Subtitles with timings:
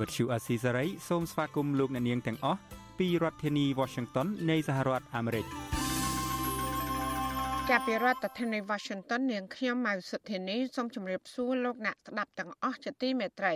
[0.00, 2.60] វត្តឈូអាស៊ីសេរីសូមស្វាគមន៍លោកអ្នកនាងទាំងអស់
[2.98, 5.46] ពីរដ្ឋធានី Washington នៃសហរដ្ឋអាមេរិក
[7.68, 13.54] ចាប់ពីរដ្ឋធានី Washington នាងខ្ញុំម៉ៅសុធានីសូមជម្រាបសួរលោកអ្នកស្ដាប់ទាំងអស់ជាទីមេត្រី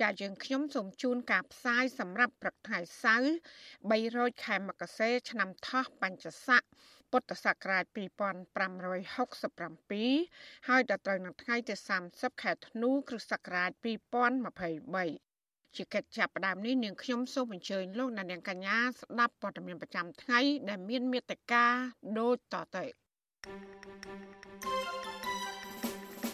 [0.00, 3.30] ចាយើងខ្ញុំសូមជូនការផ្សាយសម្រាប់ព្រឹកថ្ងៃសៅរ៍
[3.90, 6.62] 300ខែមករាឆ្នាំថោះបញ្ញស័ក
[7.10, 11.74] ពុទ្ធសករាជ2567ហើយដល់ត្រូវនៅថ្ងៃទី
[12.08, 15.29] 30ខែធ្នូគ្រិស្តសករាជ2023
[15.76, 21.64] ជាកិច្ចចាប់ផ្ដើមនេះនាងខ្ញុំសូមអញ្ជើញលោកអ្នកនាងកញ្ញាស្ដាប់ព័ត៌មានប្រចាំថ្ងៃដែលមានមេត្តា
[22.18, 22.84] ដូចតទៅ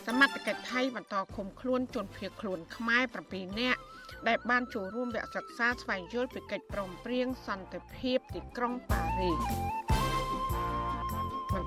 [0.06, 3.80] សមត្ថកិច្ចថៃបន្តឃុំខ្លួនជនភៀសខ្លួនខ្មែរ7នាក់
[4.28, 9.85] ដែលបានចូលរួមវគ្គសិក្សាស្វែងយល់ពីកិច្ចព្រមព្រៀងសន្តិភាពទីក្រុងប៉ារីសមន្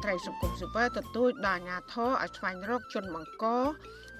[0.03, 3.45] ត្រីសង្គមស៊ីវិលទទូចដល់អាជ្ញាធរឲ្យស្វែងរកជនបង្ក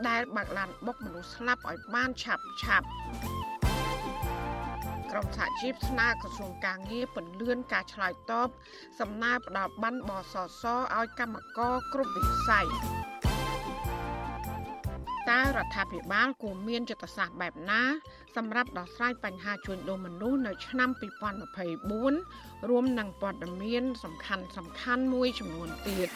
[0.08, 2.88] ដែលបាក់ឡានបុកមនុស្សស្លាប់ឲ្យបានឆាប់ឆាប់
[5.12, 8.48] ក្រុមសហជីពស្នើក្រសួងកាងារពន្លឿនការឆ្លើយតប
[9.00, 10.64] សំណើផ្ដល់ប័ណ្ណបសស
[10.98, 12.68] ឲ្យកម្មករគ្រប់វិស័យ
[15.32, 17.82] តើរដ្ឋាភិបាលគួរមានយុទ្ធសាស្ត្របែបណា
[18.36, 20.90] សម្រាប់ដោះស្រាយបញ្ហាជួញដូរមនុស្សនៅឆ្នាំ
[22.00, 26.10] 2024រួមនឹងព័ត៌មាន សំខាន់សំខាន់មួយចំនួនទៀត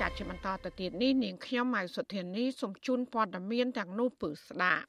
[0.00, 4.86] ចាត់ជាបន្តទៅទៀតនេះនាងខ្ញុំម៉ៅសុធានីសូមជូនព័ត៌មានទាំងនោះពឺស្ដាប់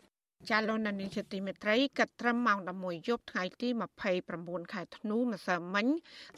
[0.50, 3.70] ចាលោកនានីជាទីមេត្រីកាត់ត្រឹមម៉ោង11យប់ថ្ងៃទី
[4.22, 5.88] 29ខែធ្នូម្សិលមិញ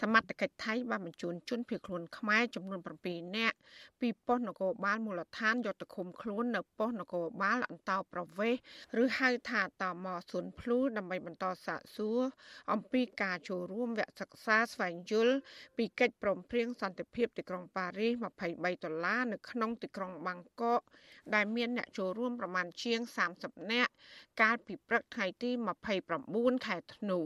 [0.02, 3.58] សមត្ថកិច្ចថៃបានបញ្ជូនជនភៀសខ្លួនខ្មែរចំនួន7នាក់
[4.02, 8.62] ពីប៉ុស្តិ៍នគរបាលមូលដ្ឋានយកទៅឃុំខ្លួននៅប៉ុស្តិ៍នគរបាលអន្តោប្រវេសន៍
[9.04, 12.22] ឬហៅថាតមសួនភ្លូដើម្បីបន្តសាកសួរ
[12.74, 15.36] អំពីការចូលរួមវគ្គសិក្សាស្វែងយល់
[15.78, 18.14] ពីកិច្ចព្រមព្រៀងសន្តិភាពទីក្រុងប៉ារីស
[18.50, 20.82] 23ដុល្លារនៅក្នុងទីក្រុងបាងកក
[21.36, 23.00] ដែលមានអ្នកចូលរួមប្រមាណជាង
[23.36, 23.92] 30នាក់
[24.42, 25.52] កាលពីព្រឹកថ្ងៃទី
[26.10, 27.20] 29ខែធ្នូ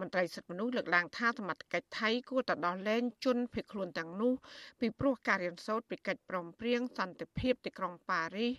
[0.00, 4.32] មន្ត្រីសិទ្ធិមនុស្សលើកឡើងថាសមត្ថកិច្ចថៃគួរតែដោះលែងជនភៀសខ្លួនទាំងនោះ
[4.80, 8.52] ពីព្រោះការរៀនសូត្រពីកិច្ចព្រមព្រៀងសន្តិភាពទីក្រុងប៉ារីស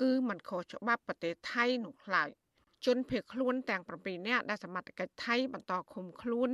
[0.00, 2.30] គឺមិនខុសច្បាប់ប្រទេសថៃនោះឡើយ
[2.86, 6.50] ជនភៀសខ្លួនទាំង7នាក់ដែលសមត្ថកិច្ចថៃបន្តឃុំខ្លួន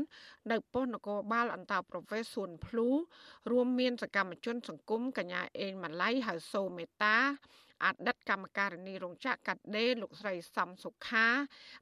[0.51, 2.89] នៅប៉ុស្តិ៍នគរបាលអន្តោប្រវេសន៍សួនភ្លូ
[3.51, 7.17] រួមមានសកម្មជន សង្គមកញ្ញាអេងម៉ាឡៃហៅសូមេតា
[7.85, 11.27] អតីតកម្មការនីរោងចក្រកាត់ដេរលោកស្រីសំសុខា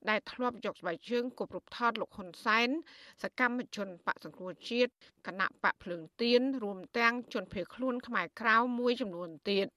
[0.08, 2.68] ដែលធ្លាប់យកស្បែកជើងគប់រូបថតលោកហ៊ុនសែន
[3.22, 4.92] សកម្មជនបកសង្គ្រោះជាតិ
[5.26, 9.68] គណៈបកភ្លើងទៀនរួមទាំងជនភៀសខ្លួនខ្មែរក្រៅមួយចំនួនទៀត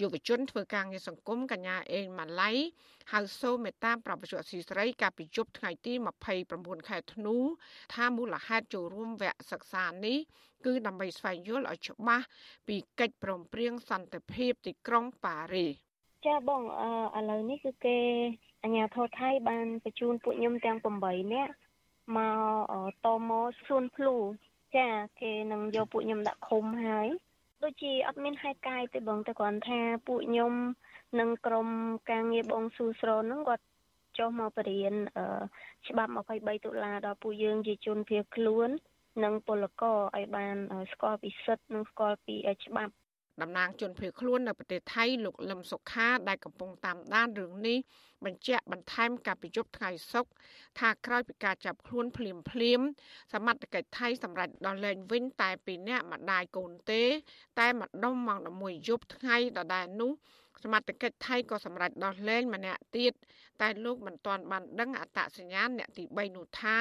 [0.00, 2.50] យុវជនធ្វើការងារសង្គមកញ្ញាអេងម៉ាឡៃ
[3.12, 5.92] ហៅសូមេតាប្រពន្ធអសីស្រីកាលពីយប់ថ្ងៃទី
[6.40, 7.36] 29ខែធ្នូ
[7.94, 10.18] ថាមូលហេតុចូលរួមវគ្គសិក្សានេះ
[10.66, 12.26] គឺដើម្បីស្វែងយល់ឲ្យច្បាស់
[12.68, 15.72] ពីកិច្ចព្រមព្រៀងសន្តិភាពទីក្រុងប៉ារីស
[16.26, 17.98] ចាបងអឺឥឡូវនេះគឺគេ
[18.62, 21.52] អាញាធរថៃបានបញ្ជូនពួកខ្ញុំទាំង8នាក់
[22.16, 24.16] មកតមកសួនភ្លូ
[24.76, 24.88] ចា
[25.20, 27.08] គេនឹងយកពួកខ្ញុំដាក់ឃុំហើយ
[27.64, 30.52] ដូចជាអត់មានហេតុកាយទេបងតែគ្រាន់ថាពួកខ្ញុំ
[31.20, 31.68] និងក្រុម
[32.10, 33.64] ការងារបងស៊ូស្រនហ្នឹងគាត់
[34.18, 34.94] ចុះមកបរៀន
[35.88, 38.68] ច្បាប់23តុលាដល់ពួកយើងជាជនភៀសខ្លួន
[39.24, 40.56] និងពលករឲ្យបាន
[40.92, 42.34] ស្គាល់ពីសិទ្ធិនិងស្គាល់ពី
[42.64, 42.92] ច្បាប់
[43.42, 47.78] តំណាងជនភៀសខ្លួននៅប្រទេសថៃលោកលឹមសុខាដែលកំពុងតាមដានរឿងនេះ
[48.24, 50.30] បញ្ជាក់បន្ថែមកាលពីយប់ថ្ងៃសុក្រ
[50.78, 52.80] ថាក្រោយពីការចាប់ខ្លួនភ្លាមភ្លាម
[53.32, 57.02] សមត្ថកិច្ចថៃសម្រេចដោះលែងវិញតែពីរនាក់ម្ដាយកូនទេ
[57.60, 60.12] តែម្ដុំម៉ោង11យប់ថ្ងៃដដែលនោះ
[60.64, 63.12] សមត្ថកិច្ចថៃក៏សម្រេចដោះលែងម្នាក់ទៀត
[63.60, 66.76] តែលោកមិនទាន់បានដឹងអត្តសញ្ញាណអ្នកទី3នោះថា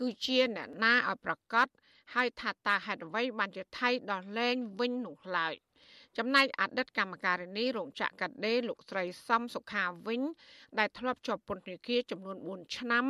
[0.00, 1.66] គឺជាអ្នកណាឲ្យប្រកាស
[2.14, 5.54] ហើយថាតើហេតុអ្វីបានជាថៃដោះលែងវិញនោះឡើយ
[6.18, 10.20] ចំណែកអតីតកម្មការិនីរោងចក្រកាត់ដេរលោកស្រីសំសុខាវិញ
[10.78, 13.04] ដែលធ្លាប់ជាប់ពន្ធនាគារចំនួន4ឆ្នាំ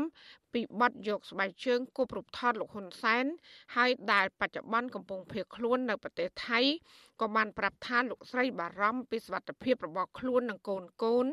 [0.53, 3.25] ពីបទយកស្បែកជើងគប់រូបថតលោកហ៊ុនសែន
[3.76, 6.61] ហើយដែលបច្ចុប្បន្នកំពុងភៀសខ្លួននៅប្រទេសថៃ
[7.20, 11.26] ក៏បានប្រាប់ថាលោកស្រីបារម្ភពីសុវត្ថិភាពរបស់ខ្លួននិងកូនកូន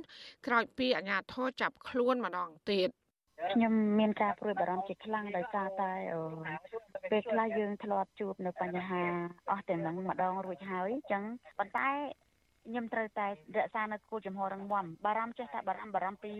[0.47, 2.89] ក្រោយពីអាជ្ញាធរចាប់ខ្លួនម្ដងទៀត
[3.51, 5.91] ខ្ញុំមានការព្រួយបារម្ភជាខ្លាំងដោយសារតែ
[7.11, 9.03] ពេលខ្លះយើងធ្លាប់ជួបនៅបញ្ហា
[9.51, 11.23] អស់តែនឹងម្ដងរួចហើយអញ្ចឹង
[11.59, 11.89] ប៉ុន្តែ
[12.65, 13.27] ខ្ញុំត្រូវតែ
[13.57, 16.33] រក្សានៅគោលចំហររឹងមាំបារម្ភចេះតែបារម្ភបារម្ភពី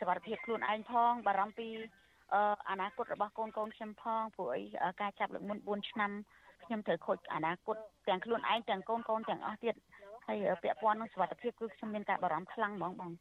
[0.00, 1.68] សុខភាពខ្លួនឯងផងបារម្ភពី
[2.70, 4.62] អនាគតរបស់កូនកូនខ្ញុំផងព្រោះអី
[5.00, 6.10] ការចាប់លើកមុន4ឆ្នាំ
[6.64, 7.76] ខ្ញុំត្រូវខូចអនាគត
[8.08, 9.74] ទាំងខ្លួនឯងទាំងកូនកូនទាំងអស់ទៀត
[10.26, 13.12] ហើយពាក់ព័ន្ធនឹងសុខភាពគឺខ្ញុំមានការបារម្ភខ្លាំងហ្មងបង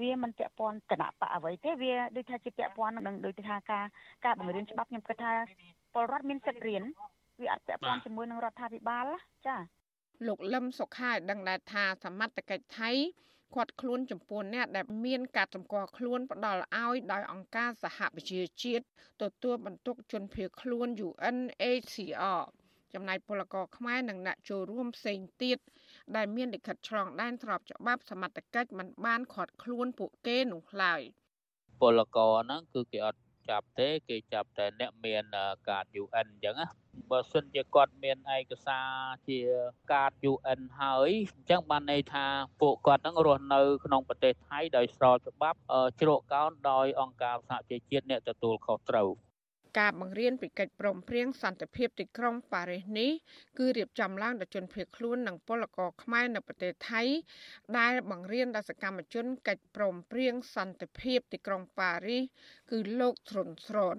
[0.00, 3.84] វាមិនពាក់ព័ន្ធគណៈបកអ្វីទេវាដូចថាជាពាក់ព័ន្ធនឹងដូចថាការ
[4.24, 5.32] ការបង្រៀនច្បាប់ខ្ញុំគិតថា
[5.94, 6.82] ពលរដ្ឋមានសិទ្ធិរៀន
[7.40, 9.06] វាអត់ពាក់ព័ន្ធជាមួយនឹងរដ្ឋាភិបាល
[9.46, 9.56] ចា
[10.26, 12.90] លោកលឹមសុខាឲ្យដឹងដែរថាសមត្ថកិច្ចថៃ
[13.54, 18.84] គាត់ខ្លួនចំពោះអ្នកដែលមានការសម្គាល់ខ្លួនផ្ដាល់ឲ្យដោយអង្គការសហប្រជាជាតិ
[19.22, 22.42] ទទួលបន្ទុកជនភៀសខ្លួន UNHCR
[22.94, 25.58] ចំណែកពលករខ្មែរនិងអ្នកចូលរួមផ្សេងទៀត
[26.16, 31.00] ដែលមានលិខិតឆ្លងដែនស្របច្បាប់សមត្ថកិច្ចមិនបានខាត់ខ្លួនពួកគេនោះឡើយ
[31.80, 35.24] ពលករហ្នឹងគឺគេអត់ ចាប់ទេគេចាប់តែអ្នកមាន
[35.68, 36.68] កាត UN អញ្ចឹងណា
[37.10, 38.88] បើសិនជាគាត់មានឯកសារ
[39.28, 39.38] ជា
[39.92, 42.26] កាត UN ហើយអញ្ចឹងបានន័យថា
[42.60, 45.58] ពួកគាត់នឹងរស់នៅក្នុងប្រទេសថៃដោយស្របច្បាប់
[46.00, 49.08] ជ្រកកោនដោយអង្គការសហជីវជាតិអ្នកទទួលខុសត្រូវ
[49.78, 53.10] ការបង្រៀនពីកិច្ចព្រមព្រៀងសន្តិភាពទីក្រុងប៉ារីសនេះ
[53.58, 57.02] គឺរៀបចំឡើងដោយជនភៀសខ្លួននិងពលករខ្មែរនៅប្រទេសថៃ
[57.78, 62.22] ដែលបង្រៀនដល់សកម្មជនកិច្ចព្រមព្រៀងសន្តិភាពទីក្រុងប៉ារីស
[62.70, 63.96] គឺលោកស្រុនស្រន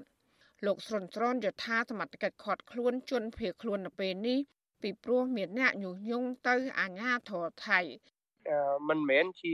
[0.65, 4.39] លោកស្រុនស្រនយថាសមត្ថកិច្ចខាត់ខ្លួនជនភៀសខ្លួននៅពេលនេះ
[4.81, 7.79] ពីព្រោះមានអ្នកញុះញង់ទៅអាជ្ញាធរថៃ
[8.89, 9.53] មិនមែនជា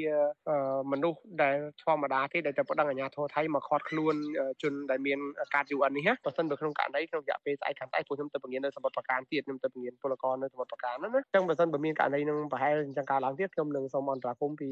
[0.91, 4.15] មនុស្សដែលធម្មតាទេដែលតែប្តឹងអាជ្ញាធរថៃមកខាត់ខ្លួន
[4.61, 5.19] ជនដែលមាន
[5.53, 14.69] កាត UN នេះណាបើសិនបើក្នុងករណីក្នុងរយៈពេលស្អែកខាងស្អែកពួកខ្ញុំទៅបង្រៀននៅសមុទ្រប្រការទៀតខ្ញុំទៅបង្រៀនពលករនៅសមុទ្រប្រការហ្នឹងណាអញ្ចឹងបើសិនបើមានករណីនឹងប្រហែលអញ្ចឹងការឡើងទៀតខ្ញុំនឹងសូមអន្តរាគមន៍ពី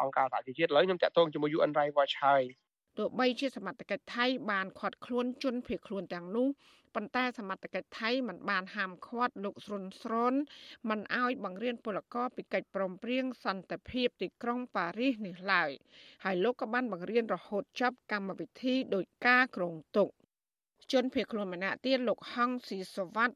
[0.00, 2.42] អង្គការសហជីវជាតិឥឡូវខ្ញុំតាក់ទងជាមួយ UN Rights Watch ហើយ
[2.98, 6.48] ទោះបីជាសមត្ថកិច្ចថៃបានខាត់ខ្លួនជនភៀសខ្លួនទាំងនោះ
[6.96, 10.34] ប៉ុន្តែសមត្ថកិច្ចថៃមិនបានហាមឃាត់លោកស្រុនស្រន
[10.88, 15.70] មិនឲ្យបង្រៀនពលករពីកិច្ចព្រមព្រៀងសន្តិភាពទីក្រុងប៉ារីសនេះឡើយ
[16.24, 20.08] ហើយលោកក៏បានបង្រៀនរហូតចប់កម្មវិធីដោយការគ្រងទុក
[20.92, 23.30] ជនភៀសខ្លួនម្នាក់ទៀតលោកហងស៊ីសវ័ត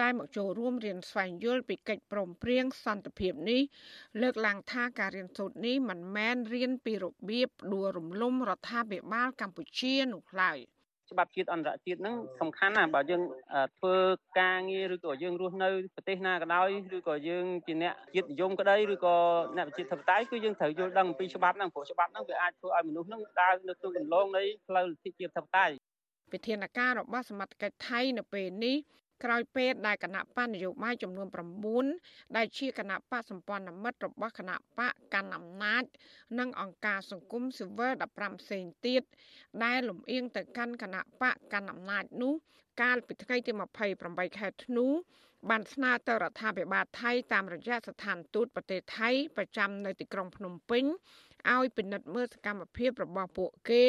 [0.00, 3.62] ដែលមកចូលរួមរៀនស្វែងយល់ពីកិច្ចព្រមព្រៀងសន្តិភាពនេះ
[4.22, 10.58] លើកឡើងថាការរៀនសូត្រនេះមិនមែនរៀនពីរបៀបដួលរំលំរដ្ឋាភិបាលកម្ពុជានោះឡើយ
[11.10, 13.22] ច្បាប់ជាតិអន្តរជាតិហ្នឹងសំខាន់ណាស់បើយើង
[13.78, 13.96] ធ្វើ
[14.40, 19.16] ការងារឬក៏យើងរស់នៅប្រទេសណាក៏ដោយឬក៏យើងជាអ្នកជាតិនិយមក្តីឬក៏
[19.56, 25.74] អ្នកប្រជាធិបតេយ្យគឺយើងត្រូវយល់ដឹងអំពីច្បាប់ហ្នឹងព្រោះច្បាប់ហ្នឹងវាអាចធ្វើឲ្យមនុស្សហ្នឹងដើរនៅក្នុងគន្លងនៃផ្លូវលទ្ធិជាតិធិបតេយ្យ
[26.32, 28.76] វិធានការរបស់សមត្ថកិច្ចថៃនៅពេលនេះ
[29.22, 31.28] ក្រោយពេលដែលគណៈបកនយោបាយចំនួន
[31.80, 35.84] 9ដែលជាគណៈបកសម្ព័ន្ធមិត្តរបស់គណៈបកកាន់អំណាច
[36.38, 39.02] និងអង្គការសង្គមស៊ីវិល15ផ្សេងទៀត
[39.64, 42.34] ដែលលំអៀងទៅកាន់គណៈបកកាន់អំណាចនោះ
[42.82, 43.52] កាលពីថ្ងៃទី
[43.96, 44.86] 28ខែធ្នូ
[45.50, 50.84] បានស្នើទៅរដ្ឋាភិបាលថៃតាមរយៈស្ថានទូតប្រទេសថៃប្រចាំនៅទីក្រុងភ្នំពេញ
[51.52, 53.84] ឲ្យពិនិត្យមើលសកម្មភាពរបស់ពួកគេ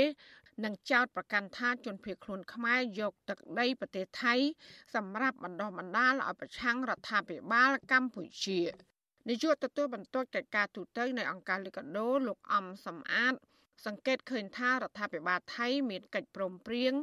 [0.64, 4.36] និងចោទប្រកាន់ថាជនភៀសខ្លួនខ្មែរយកទឹកដីប្រទេសថៃ
[4.96, 8.62] សម្រាប់បណ្ដោះបណ្ដាលឲ្យប្រឆាំងរដ្ឋាភិបាលកម្ពុជា
[9.30, 13.36] នាយកទទួលបន្ទុកកិច្ចការទូតនៅអង្គការលីកាដូលោកអំសំអាត
[13.86, 16.94] សង្កេតឃើញថារដ្ឋាភិបាលថៃមានកិច្ចព្រមព្រៀង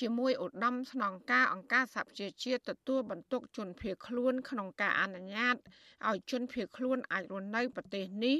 [0.00, 5.56] ជាមួយឧត្តមស្នងការអង្គការសហប្រជាជាតិទទួលបន្ទុកជនភៀសខ្លួនក្នុងការអនុញ្ញាត
[6.08, 8.36] ឲ្យជនភៀសខ្លួនអាចរស់នៅប្រទេសនេះ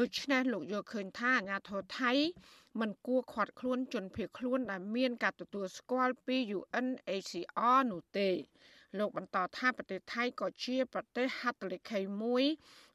[0.00, 2.12] ដូច្នេះលោកយល់ឃើញថាអាញាធរថៃ
[2.80, 8.30] មិនគួរខាត់ខ្លួនជនភៀសខ្លួនដែលមានការទទួលស្គាល់ពី UNHCR នោះទេ
[8.98, 12.44] លោកបន្តថាប្រទេសថៃក៏ជាប្រទេសហត្ថលេខីមួយ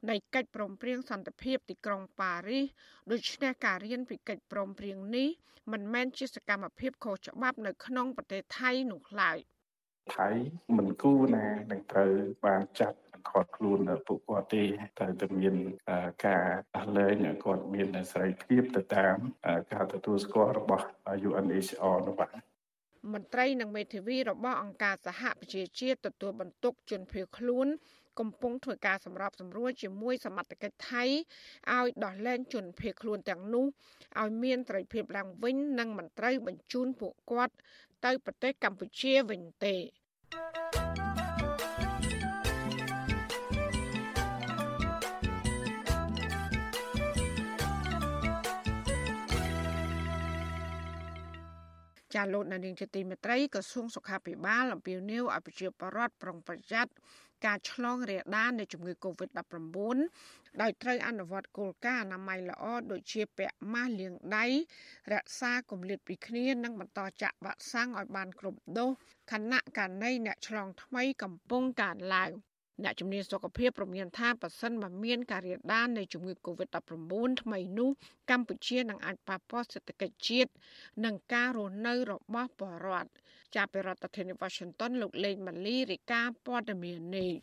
[0.10, 2.66] នៃកិច្ចព្រមព្រៀងសន្តិភាពទីក្រុងប៉ារីស
[3.12, 5.30] ដូច្នេះការរៀនពីកិច្ចព្រមព្រៀងនេះ
[5.72, 9.38] មិនមែនជាសកម្មភាពខុសច្បាប់នៅក្នុងប្រទេសថៃនោះឡើយ
[10.16, 10.30] ថៃ
[10.78, 12.12] មិនគួរណានឹងត្រូវ
[12.46, 12.98] បានចាប់
[13.30, 14.64] ខាត់ខ្លួនពួកគាត់ទេ
[14.98, 15.56] ត្រូវតែមាន
[16.28, 16.46] ការ
[16.76, 19.18] អះលែងឲ្យគាត់មានសេរីភាពទៅតាម
[19.74, 20.86] ការទទួលស្គាល់របស់
[21.28, 22.51] UNHCR នោះបាទ
[23.14, 27.68] មន្ត្រីនិងមេធាវីរបស់អង្គការសហប្រជាជាតិទទួលបន្ទុកជនភៀសខ្លួន
[28.20, 31.04] កំពុងធ្វើការសម្របសម្រួលជាមួយសមត្ថកិច្ចថៃ
[31.76, 33.66] ឲ្យដោះលែងជនភៀសខ្លួនទាំងនោះ
[34.22, 37.56] ឲ្យមានត្រីភាពឡើងវិញនិងមិនត្រូវបញ្ជូនពួកគាត់
[38.06, 39.76] ទៅប្រទេសកម្ពុជាវិញទេ
[52.16, 56.92] ចាលោកនាងជាទីមេត្រីក្រសួងសុខាភិបាលអំពាវនាវឲ្យប្រជាពលរដ្ឋប្រុងប្រយ័ត្ន
[57.46, 59.98] ការឆ្លងរាលដាលនៃជំងឺ Covid-19
[60.62, 64.46] ដោយត្រូវអនុវត្តគោលការណ៍អនាម័យល្អដូចជាពាក់ម៉ាស់លាងដៃ
[65.14, 68.92] រក្សាគម្លាតពីគ្នានិងបន្តចាក់វ៉ាក់សាំងឲ្យបានគ្រប់ដូស
[69.32, 72.32] ខណៈករណីអ្នកឆ្លងថ្មីកំពុងកើនឡើង
[72.84, 77.90] អ្នកជំនាញសុខភាពប្រមានថាប៉ះសិនបើមានការរាលដាលនៃជំងឺ Covid-19 ថ្មីនោះ
[78.32, 80.52] កម្ពុជានឹងអាចប៉ះពាល់សេដ្ឋកិច្ចជាតិ
[81.06, 83.10] និងការរស់នៅរបស់ប្រជាពលរដ្ឋ
[83.56, 87.34] ចាប់ពីរដ្ឋធានី Washington លោកលេងម៉ាលីរាយការណ៍ព័ត៌មាននេះ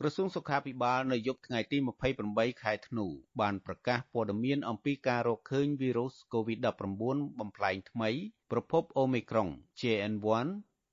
[0.00, 1.78] ក្រសួងសុខាភិបាលនៅយប់ថ្ងៃទី
[2.20, 3.06] 28ខែធ្នូ
[3.40, 8.10] បានប្រកាសព័ត៌មានអំពីការរកឃើញវីរុស COVID-19 បំផ្លែងថ្មី
[8.50, 10.46] ប្រភព Omicron JN1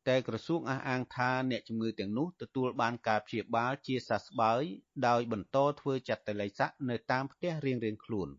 [0.08, 4.62] តែក្រសួងអះអាងថាអ្នកជំងឺទាំងនោះទទួលបានការព្យាបាលជាសះស្បើយ
[5.08, 8.30] ដោយបន្តធ្វើចាត់តេល័យស័កនៅតាមផ្ទះរៀងៗខ្លួន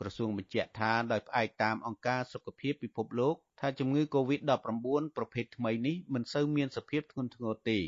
[0.00, 7.78] ក្រសួងបញ្ជាក់ថាដោយផ្អែកតាមអង្គការសុខភាពពិភពលោកថាជំងឺ Covid-19 ប្រភេទថ្មីនេះមិនសូវមានសភាពធ្ងន់ធ្ងរទេ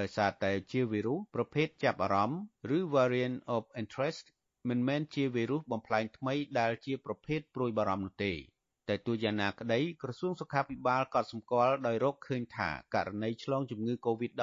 [0.00, 2.40] ដោយសារតែជាវីរុសប្រភេទចាប់អារម្មណ៍
[2.76, 4.24] ឬ variant of interest
[4.68, 8.32] មិនមែនជាវីរុសបំផ្លែងថ្មីដែលជាប្រភេទព្រួយបារម្ភនោះទេ
[8.88, 14.42] តែទោះយ៉ាងណាក្តីក្រសួងសុខាភិបាលក៏សម្គាល់ដោយរកឃើញថាករណីឆ្លងជំងឺ Covid-19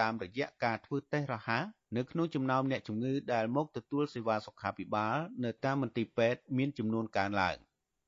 [0.00, 1.64] តាមរយៈការធ្វើតេស្តរហ័ស
[1.96, 7.56] នៅក្នុងចំណោមអ្នកជំងឺដែលមកទទួលសេវាសុខាភិបាលនៅតាមមន្ទីរពេទ្យមានចំនួនកើនឡើង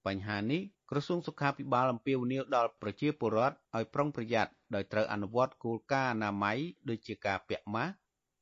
[0.06, 6.58] បញ្ហានេះក្រសួងសុខាភិបាលអំពាវនាវដល់ប្រជាពលរដ្ឋឲ្យប្រុងប្រយ័ត្នដោយត្រូវអនុវត្តគោលការណ៍អនាម័យ
[6.88, 7.92] ដូចជាការពាក់ម៉ាស់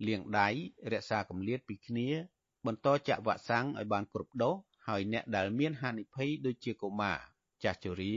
[0.07, 0.49] លាងដៃ
[0.93, 2.09] រក្សាគម្លាតពីគ្នា
[2.67, 4.55] បន្តចាក់វ៉ាក់សាំងឲ្យបានគ្រប់ដូស
[4.89, 7.19] ហើយអ្នកដែលមានហានិភ័យដូចជាកុមារ
[7.65, 8.15] ចាស់ជរា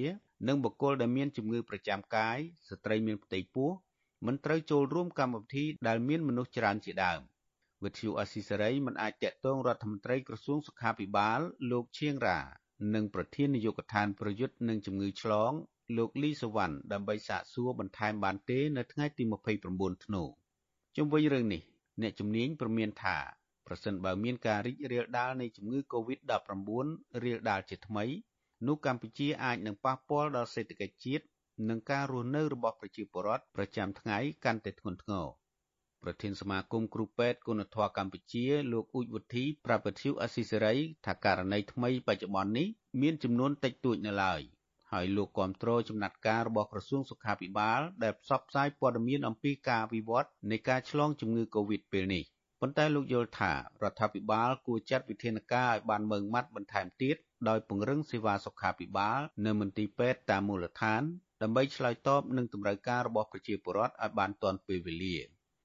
[0.47, 2.38] និងបុគ្គលដែលមានជំងឺប្រចាំកាយ
[2.69, 3.71] ស្ត្រីមានផ្ទៃពោះ
[4.25, 7.19] មិនត្រូវចូលរួមកម្មវិធីដែលមានមនុស្សច្រើនជាដើម
[7.83, 11.39] វិទ្យុអស៊ីសេរីមិនអាចតាក់ទងរដ្ឋមន្ត្រីក្រសួងសុខាភិបាល
[11.71, 12.39] លោកឈៀងរ៉ា
[12.93, 15.51] និងប្រធាននាយកដ្ឋានប្រយុទ្ធនឹងជំងឺឆ្លង
[15.97, 19.24] លោកលីសវណ្ណដើម្បីសាកសួរបន្ថែមបានទេនៅថ្ងៃទី
[19.63, 20.24] 29ធ្នូ
[20.95, 21.62] ជុំវិញរឿងនេះ
[22.01, 23.17] អ្នកជំនាញព្រមានថា
[23.67, 26.69] ប្រសិនបើមានការរីករាលដាលនៃជំងឺ Covid-19
[27.24, 28.05] រាលដាលជាថ្មី
[28.67, 31.25] នោះកម្ពុជាអាចនឹងប៉ះពាល់ដល់សេដ្ឋកិច្ចជាតិ
[31.69, 35.27] និងការរស់នៅរបស់ប្រជាពលរដ្ឋប្រចាំថ្ងៃកាន់តែធ្ងន់ធ្ងរ
[36.03, 42.67] ប្រធានសមាគមគ្រូពេទ្យគុណធម៌កម្ពុជាលោកអ៊ូចវុធីប្រាប់វិទ្យុអស៊ីសេរីថាករណីថ្មីបច្ចុប្បន្ននេះ
[43.01, 44.41] មានចំនួនតិចតួចនៅឡើយ
[44.91, 52.24] ហើយលោកគាំទ្រចំណាត់ការរបស់ក្រសួងសុខាភិបាលដែលផ្សព្វផ្សាយព័ត៌មានអំពីការវិវត្តនៃការឆ្លងជំងឺ Covid ពេលនេះ
[52.61, 57.15] ប៉ុន្តែលោកយល់ថារដ្ឋាភិបាលគួរចាត់វិធានការឲ្យបានម៉ឺងម៉ាត់បន្ថែមទៀត
[57.49, 61.01] ដោយពង្រឹងសេវាសុខាភិបាលនៅមន្ទីរពេទ្យតាមមូលដ្ឋាន
[61.41, 65.15] ដើម្បីឆ្លើយតបនឹងតម្រូវការរបស់ប្រជាពលរដ្ឋឲ្យបានទាន់ពេលវេលា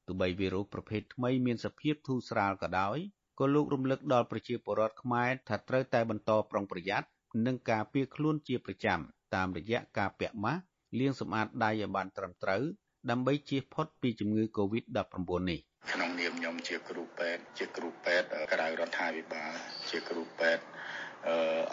[0.06, 2.98] ទោះបីវីរុសប្រភេទថ្មីមានសភាពធូរស្រាលក៏ដោយ
[3.40, 7.06] ក៏លោករំលឹកដល់ប្រជាពលរដ្ឋខ្មែរថាត្រូវតែបន្តប្រុងប្រយ័ត្ន
[7.46, 9.00] និងការពារខ្លួនជាប្រចាំ
[9.34, 10.62] តាមរយៈការពាក់ម៉ាស់
[10.98, 12.62] លាងសម្អាតដៃឲ្យបានត្រឹមត្រូវ
[13.10, 15.60] ដើម្បីជៀសផុតពីជំងឺ Covid-19 នេះ
[15.92, 19.52] ក្នុងនាមខ្ញុំជាគ្រូពេទ្យជាគ្រូពេទ្យក្រៅរដ្ឋាភិបាល
[19.90, 20.64] ជាគ្រូពេទ្យ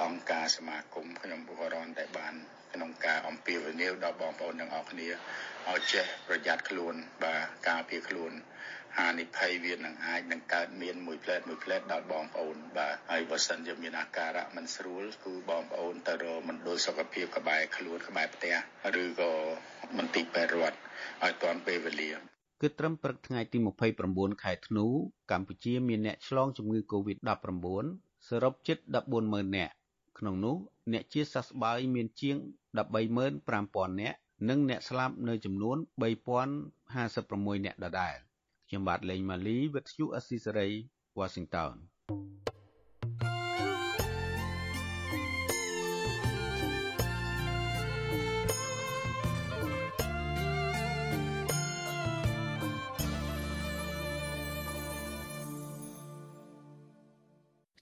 [0.03, 2.33] អង្គការសមាគមខ្ញុំក៏រនតែបាន
[2.73, 5.07] ក្នុងការអំពាវនាវដល់បងប្អូនទាំងអស់គ្នា
[5.69, 8.31] ឲ្យចេះប្រយ័ត្នខ្លួនបាទការពារខ្លួន
[8.97, 18.55] ហានិភ័យវានឹងអាចនឹងកើតមានមួយផ្លែតមួយផ្លែតដល់បងប្អូនបាទហើយបើសិនជាមានអាការៈមិនស្រួលគឺបងប្អូនទៅរកមណ្ឌលសុខភាពក្បែរខ្លួនក្បែរផ្ទះ
[19.03, 19.31] ឬក៏
[19.97, 20.77] មន្ទីរពេទ្យរដ្ឋ
[21.23, 22.11] ឲ្យទាន់ពេលវេលា
[22.61, 23.57] គឺត្រឹមព្រឹកថ្ងៃទី
[24.01, 24.85] 29ខែធ្នូ
[25.31, 27.85] កម្ពុជាមានអ្នកឆ្លងជំងឺ Covid-19
[28.29, 28.77] សរុបជិត
[29.17, 29.73] 140,000នាក់
[30.19, 30.55] ក្នុងនោះ
[30.93, 32.37] អ្នកជាសះស្បើយមានជាង
[32.79, 34.17] 135,000នាក់
[34.49, 38.28] និងអ្នកស្លាប់នៅចំនួន3056នាក់ដដែល
[38.71, 40.69] ខ្ញុំបាទលេងម៉ាលីវិទ្យុអស៊ីសេរី
[41.19, 41.73] Washington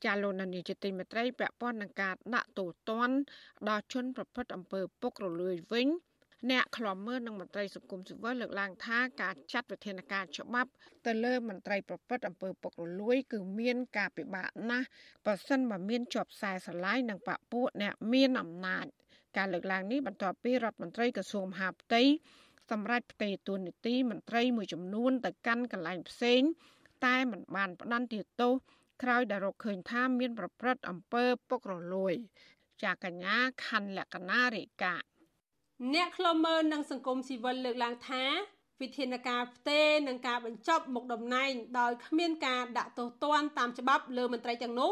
[0.03, 3.17] ចាលោកនានីជាទីមេត្រីពាក់ព័ន្ធនឹងការដាក់ទោសទណ្ឌ
[3.69, 5.87] ដល់ជនប្រព្រឹត្តអំពើពុករលួយវិញ
[6.51, 10.71] អ្នកខ្លំមើលនឹងមន្ត្រីសង្គមស៊ីវិលលើកឡើងថាការចាត់វិធានការច្បាប់
[11.05, 14.87] ទៅលើមន្ត្រីប្រព្រឹត្តអំពើពុករលួយ គឺមានការពិបាកណាស់
[15.25, 18.85] បើសិនបើមានជាប់ខ្សែស្រឡាយនឹងបពពួកអ្នកមានអំណាច
[19.37, 22.01] ការលើកឡើងនេះបន្ទាប់ពីរដ្ឋមន្ត្រីក្រសួងមហាផ្ទៃ
[22.71, 26.41] សម្រាប់ផ្ទេរតួនាទីមន្ត្រីមួយចំនួនទៅកាន់កន្លែងផ្សេង
[27.05, 28.53] តែមិនបានផ្ដន្ទាទោស
[29.03, 32.13] ក្រោយដែលរកឃើញថាមានប្រព្រឹត្តអំពើពុករលួយ
[32.83, 34.95] ចាកញ្ញាខណ្ឌលក្ខណារិកា
[35.93, 38.23] អ្នកខ្លមើនឹងសង្គមស៊ីវិលលើកឡើងថា
[38.81, 44.91] វិធានការផ្ទេរនិងការបញ្ចប់មុខតំណែងដោយគ្មានការដាក់ទោសទណ្ឌតាមច្បាប់លើមន្ត្រីទាំងនោះ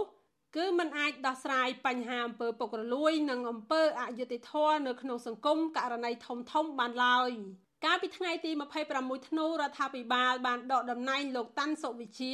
[0.55, 7.31] គឺมันអាចដោះស្រាយបញ្ហាអំពើពុករលួយ និងអំពើអយុត្តិធម៌នៅក្នុងសង្គមករណីធំធំបានឡើយ
[7.85, 8.51] កាលពីថ្ងៃទី
[8.91, 12.33] 26ធ្នូរដ្ឋាភិបាលបានដកតំណែងលោកតាន់សុវិជា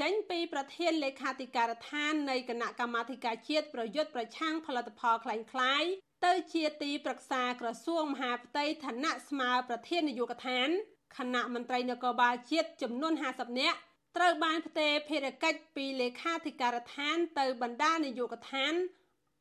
[0.00, 5.84] ចេញពីប្រធានលេខាធិការដ្ឋាននៃគណៈកម្មាធិការជាតិប្រយុទ្ធប្រឆាំងផលិតផលក្លែងក្លាយ
[6.26, 10.68] ទៅជាទីប្រឹក្សាក្រសួងមហាផ្ទៃឋានៈស្មើប្រធាននាយកដ្ឋាន
[11.16, 13.78] គណៈមន្ត្រីនគរបាលជាតិចំនួន50នាក់
[14.16, 18.74] ត្រូវបានផ្ទេរភារកិច្ចពីលេខាធិការដ្ឋានទៅបណ្ដានាយកដ្ឋាន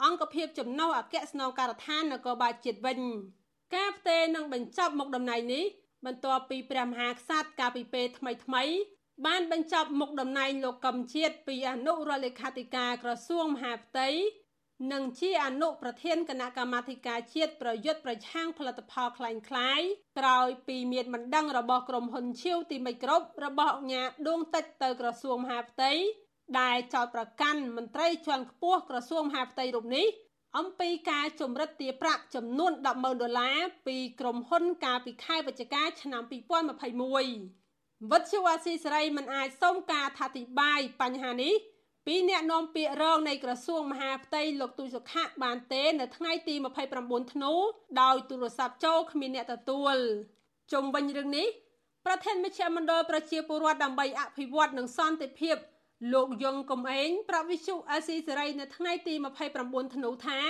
[0.03, 2.99] អង្គភាពចំណុះអគ្គស្នងការដ្ឋាននគរបាលជាតិវិញ
[3.75, 5.65] ការផ្ទេរនឹងបញ្ចប់មុខតំណែងនេះ
[6.05, 8.63] បន្ទាប់ពីព្រះមហាក្សត្រកាលពីពេលថ្មីថ្មី
[9.25, 14.09] បានបញ្ចប់មុខតំណែងលោកកឹមជាតិពីអនុរដ្ឋលេខាធិការក្រសួងមហាផ្ទៃ
[14.92, 19.80] និងជាអនុប្រធានគណៈកម្មាធិការជាតិប្រយុទ្ធប្រឆាំងផលិតផលคล้ายคล้าย
[20.18, 25.92] ក្រោយពីមានបណ្ដឹងរបស់ក្រុមហ៊ុនឈៀវទីមិចគ្រប់របស់អង្គការដួងតិចទៅក្រសួងមហាផ្ទៃ
[26.60, 30.06] ដែលចោទប្រកាន់មន្ត្រីជាន់ខ្ពស់ក្រសួងមហាផ្ទៃរូបនេះ
[30.58, 36.22] អំពីការជំរិតទារប្រាក់ចំនួន100000ដុល្លារពីក្រុមហ៊ុនកាលពីខែវិច្ឆិកាឆ្នាំ
[36.90, 41.54] 2021វិទ្យុអាស៊ីសេរីមិនអាចសុំការអធិប្បាយបញ្ហានេះ
[42.09, 46.55] ពីអ្នកនាំពាក្យរងនៃក្រសួងមហាផ្ទៃលោកទូចសុខៈបានទេ នៅថ្ងៃទី
[46.93, 47.53] 29ធ្នូ
[48.01, 49.95] ដោយទូរស័ព្ទចូលគ្មានអ្នកទទួល
[50.71, 51.47] ជុំវិញរឿងនេះ
[52.05, 55.55] ប្រធានមជ្ឈមណ្ឌលប្រជាពលរដ្ឋដើម្បីអភិវឌ្ឍនិងសន្តិភាព
[56.13, 59.13] លោកយងកំឯងប្រវិសុអាស៊ីសេរីនៅថ្ងៃទី
[59.55, 60.41] 29ធ្នូថា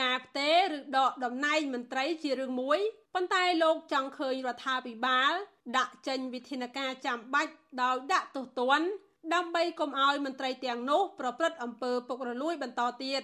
[0.00, 2.78] ការផ្ទេរឬដកតំណែងមន្ត្រីជារឿងមួយ
[3.14, 5.32] ប៉ុន្តែលោកចង់ឃើញរដ្ឋាភិបាល
[5.76, 7.52] ដាក់ចេញវិធានការចាំបាច់
[7.82, 8.88] ដោយដាក់ទោសទណ្ឌ
[9.34, 13.22] ដើម្បីកុំឲ្យមន្ត្រីទាំងនោះប្រព្រឹត្តអំពើពុករលួយបន្តទៀត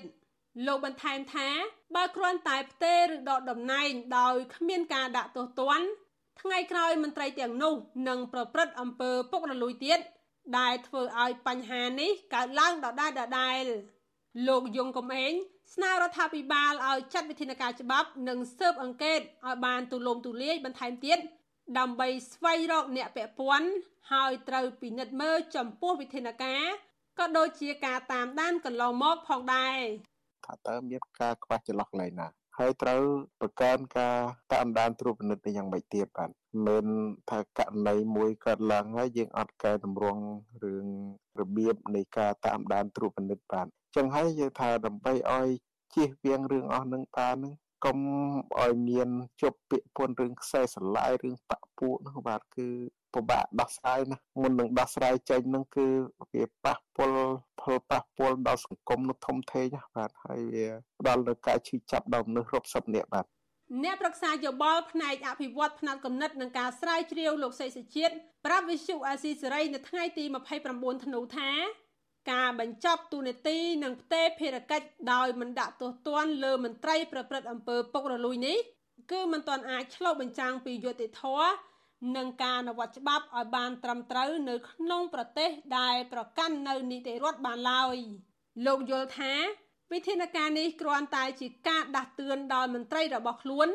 [0.67, 1.49] លោកបន្ថែមថា
[1.95, 5.87] បើគ្រាន់តែផ្ទេរឬដកតំណែងដោយគ្មានការដាក់ទោសទណ្ឌ
[6.41, 7.75] ថ្ងៃក្រោយមន្ត្រីទាំងនោះ
[8.09, 9.99] នឹងប្រព្រឹត្តអំពើពុករលួយទៀត
[10.59, 13.65] ដែលធ្វើឲ្យបញ្ហានេះកើតឡើងដដែលដដែល
[14.49, 15.33] លោកយងកំឯង
[15.75, 21.19] ស្នើរដ្ឋាភិបាលឲ្យចាត់វិធានការច្បាប់និងស៊ើបអង្កេតឲ្យបានទូលំទូលាយបន្ថែមទៀត
[21.79, 23.69] ដើម្បីស្វែងរកអ្នកពាក់ព័ន្ធ
[24.13, 26.63] ហើយត្រូវពិនិត្យមើលចំពោះវិធានការ
[27.19, 29.79] ក៏ដូចជាការតាមដានកន្លងមកផងដែរ
[30.47, 32.29] ថាតើមានការខ្វះចន្លោះកន្លែងណា
[32.59, 33.03] ហើយត្រូវ
[33.41, 34.17] បង្កើនការ
[34.53, 36.31] តាមដានត្រួតពិនិត្យនេះយ៉ាងម៉េចទៀតបាទ
[36.67, 36.87] មិន
[37.31, 40.23] ថាករណីមួយកើតឡើងហើយយើងអត់កែតម្រង់
[40.65, 40.87] រឿង
[41.41, 43.67] របៀបនៃការតាមដានត្រួតពិនិត្យបាទ
[43.97, 45.49] ចឹងហើយយើងថាដើម្បីឲ្យ
[45.95, 47.53] ជៀសវាងរឿងអស់នឹងបាននឹង
[47.85, 47.99] កុំ
[48.61, 49.09] ឲ្យមាន
[49.43, 52.69] ជប់ពាក្យពន្ធរឿងខ្សែស្រឡាយរឿងបាក់ពួកនោះបាទគឺ
[53.15, 55.87] ពិបាកដោះស្រាយណាមុននឹងដោះស្រាយចេញនឹងគឺ
[56.33, 57.13] វាប៉ះពល
[57.61, 60.67] ផលប៉ះពលដល់សង្គមនោះធំធេងណាបាទហើយវា
[61.01, 63.27] ផ្ដល់នូវការឈឺចាប់ដល់មនុស្សរាប់សិបនាក់បាទ
[63.85, 68.15] អ្នកប្រឹក្សាយោបល់ផ្នែកអភិវឌ្ឍផ្នែកកំណត់និងការស្រាវជ្រាវលោកសេសជាតិ
[68.47, 70.25] ប្រាប់វិសុអាស៊ីសេរីនៅថ្ងៃទី
[70.65, 71.51] 29ធ្នូថា
[72.31, 78.59] ការបញ្ចប់ទូនាទីនិងផ្ទេរភារកិច្ចដោយមិនដាក់ទោសទណ្ឌលើមន្ត្រីប្រព្រឹត្តអំពើពុករលួយនេះ
[79.13, 81.53] គឺមិនទាន់អាចឆ្លុះបញ្ចាំងពីយុត្តិធម៌
[82.17, 87.97] និងការអនុវត្តច្បាប់ឲ្យបានត្រឹមត្រូវនៅក្នុងប្រទេសដែលប្រកាន់នៅនីតិរដ្ឋបានឡើយ
[88.67, 89.35] លោកយល់ថា
[89.93, 93.69] វិធានការនេះគ្រាន់តែជាការដាស់តឿនដល់មន្ត្រីរបស់ខ្លួន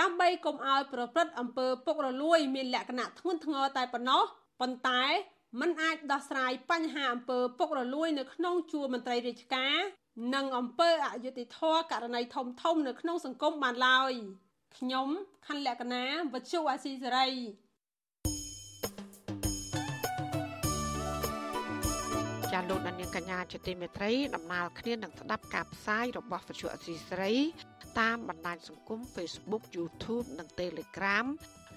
[0.00, 4.22] ដើម្បីកុំឲ្យប្រព្រឹត្តអំពើពុករលួយមានលក្ខណៈធ្ងន់ធ្ងរតែប៉ុណ្ណោះ
[4.60, 5.02] ប៉ុន្តែ
[5.59, 9.77] มันអាចដោះស្រាយបញ្ហាអំពើពុករលួយនៅក្នុងជួរមន្ត្រីរាជការ
[10.35, 14.13] និងអំពើអយុត្តិធម៌ករណីធំធំនៅក្នុងសង្គមបានឡើយ
[14.77, 15.07] ខ្ញុំ
[15.47, 17.29] ខណ្ឌលក្ខណាវັດជូអាស៊ីសេរី
[22.51, 27.35] ចាលោកនាងកញ្ញាជាទីមេត្រីដំណើរគ្នានឹងស្ដាប់ការផ្សាយរបស់វិទ្យុអស៊ីសេរី
[27.99, 31.25] តាមបណ្ដាញសង្គម Facebook YouTube និង Telegram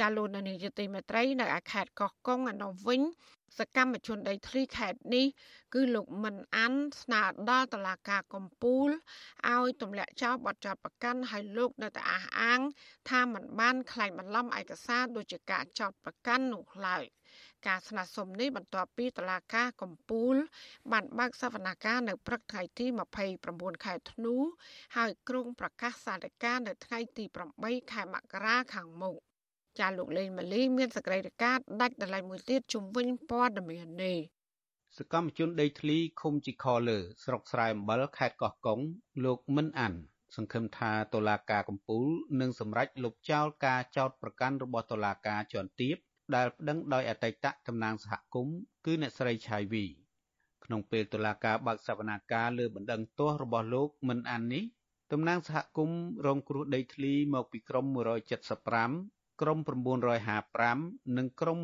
[0.00, 3.02] ចាលោកនានីយតិមេត្រីនៅឯខេត្តកោះកុងឯនោះវិញ
[3.58, 5.26] សកម្មជនដីធ្លីខេត្តនេះ
[5.74, 8.88] គឺលោកមិនអាន់ស្នើដល់តុលាការកំពូល
[9.50, 12.60] ឲ្យទម្លាក់ចោលបទចោទប្រកាន់ឲ្យលោកនៅតែអះអាង
[13.10, 17.04] ថាមិនបានក្លែងបន្លំឯកសារដូចជាការចោទប្រកាន់នោះឡើយ
[17.66, 20.34] ការស្នើសុំនេះបន្ទាប់ពីតុលាការកំពូល
[20.92, 22.86] បានបើកសវនកម្មនៅព្រឹកថ្ងៃទី
[23.34, 24.34] 29ខែធ្នូ
[24.96, 27.24] ហើយក្រុងប្រកាសសាលកានៅថ្ងៃទី
[27.58, 29.16] 8ខែមករាខាងមុខ
[29.78, 34.18] ចាលោកលេងម៉ាលីមានសក្តិការដាច់ដライមួយទៀតជំវិញព័ត៌មាននេះ
[34.98, 38.80] សកម្មជនដីធ្លីឃុំជីខលើស្រុកស្រែអំបិលខេត្តកោះកុង
[39.24, 39.94] លោកមិនអាន
[40.36, 42.06] សង្ឃឹមថាតុលាការកំពូល
[42.40, 45.96] នឹងសម្រេចលុបចោលការចោទប្រកាន់របស់តុលាការជាន់ទាប
[46.34, 48.56] ដែលប្តឹងដោយអតីតតំណាងសហគមន៍
[48.86, 49.84] គឺអ្នកស្រីឆៃវី
[50.64, 54.64] ក្នុងពេលតុលាការបើកសវនាការលើបណ្ដឹងទោសរបស់លោកមិនអាននេះ
[55.12, 59.58] តំណាងសហគមន៍រងគ្រោះដីធ្លីមកពីក្រម175 ក្រម
[60.38, 61.58] 955និងក្រម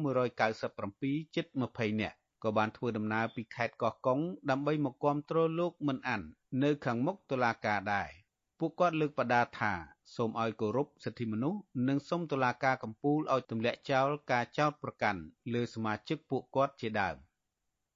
[0.65, 6.23] 197ជិត20នាក់ក៏បានធ្វើដំណើរពីខេត្តកោះកុងដើម្បីមកគាំទ្រលោកមិនអាន
[6.63, 8.11] នៅខាងមុខតុលាការដែរ
[8.59, 9.73] ពួកគាត់លើកបដាថា
[10.15, 15.21] សូមឲ្យគោរពសិទ្ធិមនុស្សនិងសូមតុលាការកំពូលឲ្យទម្លាក់ចោលការចោទប្រកាន់
[15.55, 17.17] លើសមាជិកពួកគាត់ជាដើម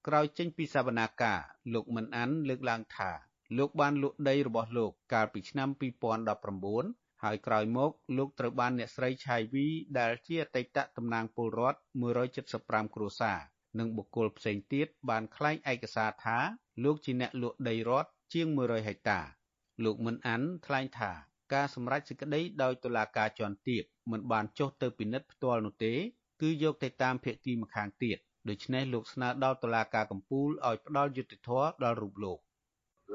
[0.06, 1.40] ក្រោយចេញពីសវនាការ
[1.74, 3.10] លោកមិនអានលើកឡើងថា
[3.58, 5.68] លោកបានលក់ដីរបស់លោកកាលពីឆ្នាំ
[6.36, 9.66] 2019 ហើយក្រោយមកលោកត្រូវបានអ្នកស្រីឆៃវី
[9.98, 11.78] ដែលជាអតីតតំណាងពលរដ្ឋ
[12.36, 13.38] 175គ្រួសារ
[13.78, 16.38] និងបុគ្គលផ្សេងទៀតបានក្លែងឯកសារថា
[16.84, 19.20] លោកជាអ្នកលក់ដីរដ្ឋជាង100ហិកតា
[19.84, 21.12] លោកមិនអានថ្លែងថា
[21.54, 25.94] ការសម្រេចសេចក្តីដោយតុលាការជាន់ទាបមិនបានចុះទៅពិនិត្យផ្ទាល់នោះទេ
[26.40, 32.38] គឺយកទៅតាមភាគីម្ខាងទៀតដូច្នេះលោកស្នើដល់តុលាការកំពូលឲ្យផ្ដល់យុត្តិធម៌ដល់រូបលោក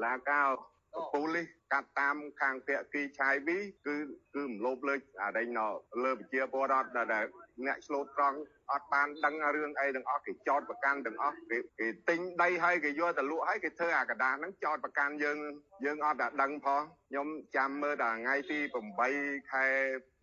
[0.04, 0.48] ឡាការ
[0.94, 3.96] កំពូលនេះ កាត់តាមខាងភាគីឆាយវីគឺ
[4.34, 5.60] គឺមលោបលើអារែងណ
[6.04, 7.26] លើប្រជាពលរដ្ឋដែល
[7.66, 8.38] អ្នកឆ្លូតត្រង់
[8.72, 15.38] អត់បានដឹងរឿងអីទាំងអស់គេចោតប្រកាន់ទាំងអស់គេគេទិញដីហើយគេយកទៅលក់ហើយគេធ្វើអាកដាហ្នឹងចោតប្រកាន់យើង
[15.84, 18.58] យើងអត់តែដឹងផងខ្ញុំចាំមើលដល់ថ្ងៃទី
[19.04, 19.64] 8ខែ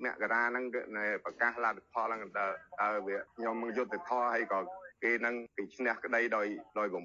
[0.03, 0.65] មករាហ្នឹង
[1.25, 2.47] ប្រកាសលទ្ធផលហ្នឹងតើ
[2.81, 4.59] តើវាខ្ញុំយុទ្ធធរហើយក៏
[5.03, 6.47] គេនឹងគេឈ្នះក្តីដោយ
[6.79, 7.03] ដោយបំ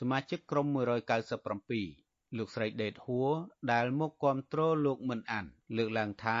[0.00, 3.30] សមាជិកក្រុម197 លោកស្រីដេតហួរ
[3.72, 5.44] ដែលមកគាំទ្រលោកមិនអាន
[5.76, 6.38] លើកឡើងថា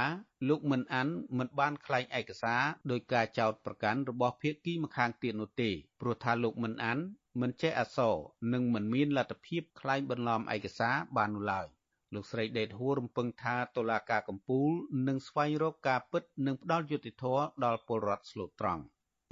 [0.48, 6.98] លោកមិនអានមិនបានក្លែងឯកសារដោយការចោទប្រកាន់របស់ភាគីម្ខាងទៀតនោះទេព្រោះថាលោកមិនអាន
[7.40, 8.16] មិនចេះអក្សរ
[8.52, 11.66] និងមិនមានលទ្ធភាពក្លែងបន្លំឯកសារបាននោះឡើយ
[12.14, 14.70] លោកស្រីដេតហួររំពឹងថាតុលាការកំពូល
[15.08, 18.82] នឹងស្វែងរកការពិតនិងផ្ដល់យុត្តិធម៌ដល់ពលរដ្ឋស្លូតត្រង់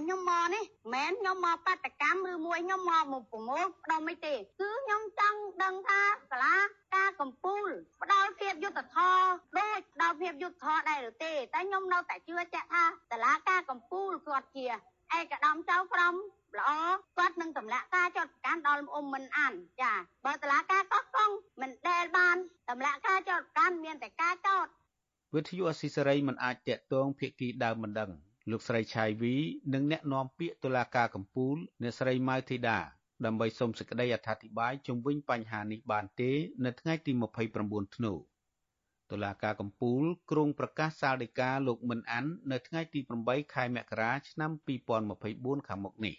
[0.01, 6.57] ខ្ញុំមក នេះមិនមែនខ្ញុំមកបាតកម្មឬមួយខ្ញុំមកមកប្រមូលផ្ដុំអីទេគឺខ្ញុំចង់ដឹងថាសាលា
[6.95, 7.71] ការកម្ពុជា
[8.03, 14.67] ផ្ដល់ភាពយុត្តិធម៌ដូចផ្ដល់ភាពយុត្តិធម៌ដែរឬទេតែខ្ញុំនៅតែជឿជាក់ថាសាលាការកម្ពុជាគាត់ជា
[15.17, 16.15] ឯកឧត្តមចៅក្រម
[16.59, 16.71] ល្អ
[17.19, 19.93] គាត់នឹងទម្លាក់ការចោតប្រកាន់ដល់អ៊ុំមិនអានចា
[20.27, 21.31] បើតឡាការកោះកុង
[21.61, 22.37] មិនដែលបាន
[22.69, 24.67] ទម្លាក់ការចោតប្រកាន់មានតែការចោត
[25.35, 28.11] វិទ្យុអស៊ីសេរីមិនអាចតាក់ទងភាគីដើមមិនដឹង
[28.51, 29.35] លោកស្រីឆៃវី
[29.75, 32.79] និងអ្នកនាំពាក្យតុលាការកំពូលអ្នកស្រីម៉ៅធីតា
[33.25, 36.31] ដើម្បីសូមសេចក្តីអត្ថាធិប្បាយជុំវិញបញ្ហានេះបានទេ
[36.65, 37.13] នៅថ្ងៃទី
[37.55, 38.13] 29ធ្នូ
[39.11, 44.51] តុលាការកំពូលគ្រងប្រកាសសាលដីកាលោកមិនអាននៅថ្ងៃទី8ខែមករាឆ្នាំ
[45.09, 46.15] 2024ខាងមុខនេះ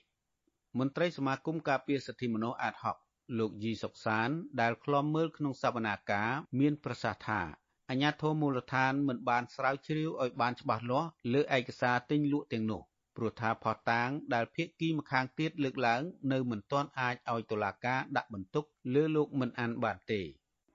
[0.80, 2.98] មន្ត្រីសមាគមការពារសិទ្ធិមនុស្សអាតហុក
[3.39, 4.30] លោកយីសុកសាន
[4.62, 7.42] ដែលឃ្លាំមើលក្នុងសវនាការមានប្រសាសន៍ថា
[7.89, 12.82] អាជ្ញាធរមូលដ្ឋានមិនបានស្រាវជ្រាវឲ្យបានច្បាស់លាស់លើឯកសារទិញលក់ទាំងនោះ
[13.17, 20.21] ព្រោះថាផតតាងដែលភាគីម្ខាងទៀតលើកឡើង នៅមិនទាន់អាចឲ្យតុលាការដាក់បន្ទុកលើលោកមិនអានបានទេ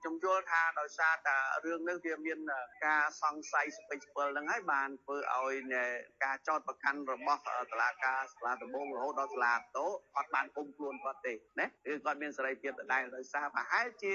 [0.05, 2.39] ខ្ញុំយល់ថាដោយសារតែរឿងនេះវាមាន
[2.85, 5.55] ការសង្ស័យស្ពេចស្ពិលហ្នឹងហើយបានធ្វើឲ្យ
[6.23, 7.41] ការចោតប្រកាន់របស់
[7.71, 9.85] តុលាការសាលាដំបងរហូតដល់សាលាតូ
[10.17, 14.13] អត់បានគុំខ្លួនគាត់ទេណាគឺគាត់មានសេរីភាពដដែលដោយសារប្រហែលជា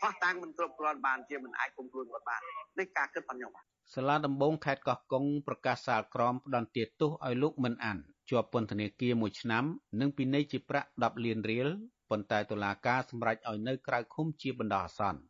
[0.00, 2.40] ផោះតាំងមិនគ្រប់គ្រាន់បានជាមិនអាចគុំខ្លួនគាត់បាន
[2.78, 3.52] នេះការគិតរបស់ខ្ញុំ
[3.94, 7.98] សាលាដំបងខេត្តកោះកុងប្រកាសសាលក្រមផ្ដន្ទាទោសឲ្យលោកមិនអាន
[8.30, 9.64] ជាប់ពន្ធនាគារ1ឆ្នាំ
[10.00, 11.68] និងពិន័យជាប្រាក់10លានរៀល
[12.10, 15.20] ប៉ុន្តែតុលាការសម្រេចឲ្យនៅក្រៅឃុំជាបណ្ដោះអាសន្ន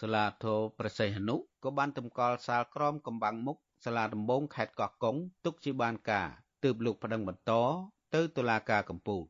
[0.00, 6.28] សាលាធរប្រសិទ្ធនុក៏បានតម្កល់សាលក្រមកំបាំងមុខសាលាដំបងខេត្តកោះកុងទុកជាបានការ
[6.64, 7.52] ទើបលោកប្តឹងបន្ត
[8.14, 9.22] ទៅតុលាការកំពូល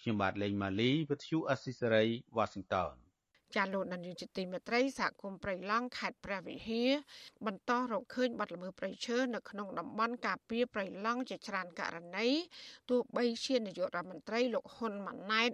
[0.00, 2.04] ខ្ញុំបាទលេងម៉ាលីវិទ្យុអស៊ីសេរី
[2.36, 2.94] វ៉ាស៊ីនតោន
[3.56, 6.90] ចាលោកនាយកទីមេត្រីសហគមន៍ព្រៃឡង់ខេត្តព្រះវិហារ
[7.46, 12.28] បន្តរកឃើញបាត់ល្មើសព្រៃឈើនៅក្នុងតំបន់ការពារព្រៃឡង់ជាច្រើនករណី
[12.90, 15.50] ទោះបីជានាយករដ្ឋមន្ត្រីលោកហ៊ុនម៉ាណែត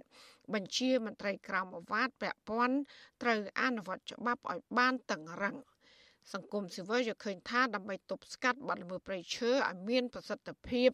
[0.53, 2.77] បញ្ជាមន្ត្រីក្រមអាវ៉ាតពាក់ព័ន្ធ
[3.21, 5.55] ត្រូវអនុវត្តច្បាប់ឲ្យបានតឹងរឹង
[6.33, 10.89] សង្គមស៊ីវិលយល់ឃើញថាដើម្បីទប់ស្កាត់បទល្មើសព្រៃឈើឲ្យមានប្រសិទ្ធភាព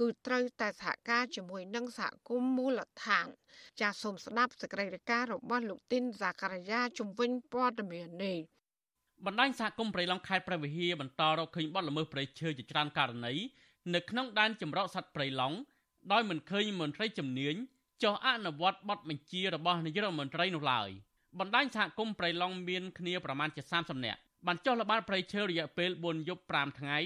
[0.00, 3.26] គឺត្រូវតែសហការជាមួយនឹងសហគមន៍មូលដ្ឋាន
[3.80, 8.38] ចាសសូមស្ដាប់សេចក្តីរាយការណ៍របស់លោកទីនសាការីយ៉ាជំវិញព័ត៌មាននេះ
[9.26, 13.34] បណ្ដាញសហគមន៍ព្រៃឡង់ខេត្តព្រះវិហារបន្តរកឃើញបទល្មើសព្រៃឈើជាច្រើនករណី
[13.94, 15.56] នៅក្នុងដែនចម្រោកសត្វព្រៃឡង់
[16.12, 17.54] ដោយមិនឃើញមន្ត្រីជំនាញ
[18.02, 20.88] ចុះអនុវត្តបទបញ្ជារបស់នាយករដ្ឋមន្ត្រីនោះឡើយ
[21.38, 26.98] បណ្ដាញសហគមន៍ព្រៃឡង់មានគ្នាប្រមាណជា30នាក់បានចុះល្បាតព្រៃឈើរយៈពេល4យប់5ថ្ងៃ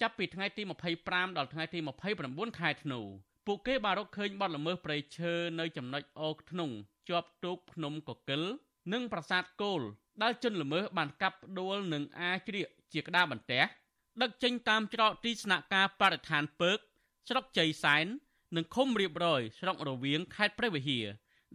[0.00, 0.62] ចាប់ពីថ្ងៃទី
[1.00, 1.78] 25ដល់ថ្ងៃទី
[2.18, 3.00] 29ខែធ្នូ
[3.46, 6.70] ពួកគេបានរកឃើញបទល្មើសព្រៃឈើនៅចំណុចអូខ្នង
[7.08, 8.42] ជាប់ទូកភ្នំកកិល
[8.92, 9.80] និងប្រាសាទគោល
[10.22, 13.62] ដែលជនល្មើសបានកាប់ផ្ដួលនិងអាជ្រៀកជាក្តារបន្ទះ
[14.22, 16.78] ដឹកចេញតាមច្រកទីស្នាក់ការបរិស្ថានពើក
[17.28, 18.06] ស្រុកជ័យសែន
[18.56, 21.06] និងឃុំរៀបរយស្រុករវៀងខេត្តព្រះវិហារ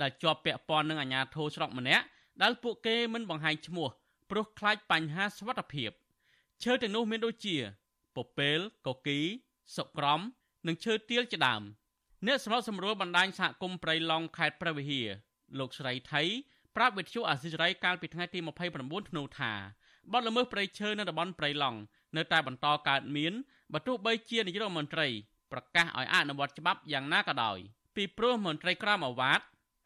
[0.02, 2.06] ដែលជាប់ពាក់ព័ន្ធនឹងអាជ្ញាធរស្រុកម្នាក់
[2.42, 3.88] ដែលពួកគេមិនបង្ហាញឈ្មោះ
[4.30, 5.92] ព្រោះខ្លាចបញ្ហាសុវត្ថិភាព
[6.64, 7.56] ឈើទាំងនោះមានដូចជា
[8.16, 9.20] ពពែលកគី
[9.78, 10.22] សុក្រំ
[10.68, 11.62] និងឈើទាលជាដើម
[12.28, 15.08] អ្នកសម្របសម្រួលបណ្ដាញសហគមន៍ព្រៃឡង់ខេត្តព្រះវិហារ
[15.60, 16.22] លោកស្រីថៃ
[16.76, 18.40] ប្រាប់វិទ្យុអាស៊ីសេរីកាលពីថ្ងៃទី
[18.74, 19.54] 29ធ្នូថា
[20.12, 21.80] បទល្មើសព្រៃឈើនៅតំបន់ព្រៃឡង់
[22.18, 23.34] នៅតែបន្តកើតមាន
[23.74, 25.08] បើទោះបីជានាយករដ្ឋមន្ត្រី
[25.56, 27.58] ប្រកាសឲ្យអនុវត្តច្បាប់យ៉ាងណាក៏ដោយ
[27.96, 29.42] ពីព្រោះមន្ត្រីក្រមអាវ៉ាត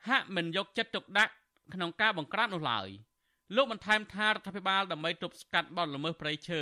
[0.08, 1.34] ហាក់មិនយកចិត្តទុកដាក់
[1.74, 2.88] ក្នុងការបង្ក្រាបនោះឡើយ
[3.56, 6.62] លោកបន្ថែមថារដ្ឋាភិបាលដើម្បីទប់ស្កាត់បទល្មើសព្រៃឈើ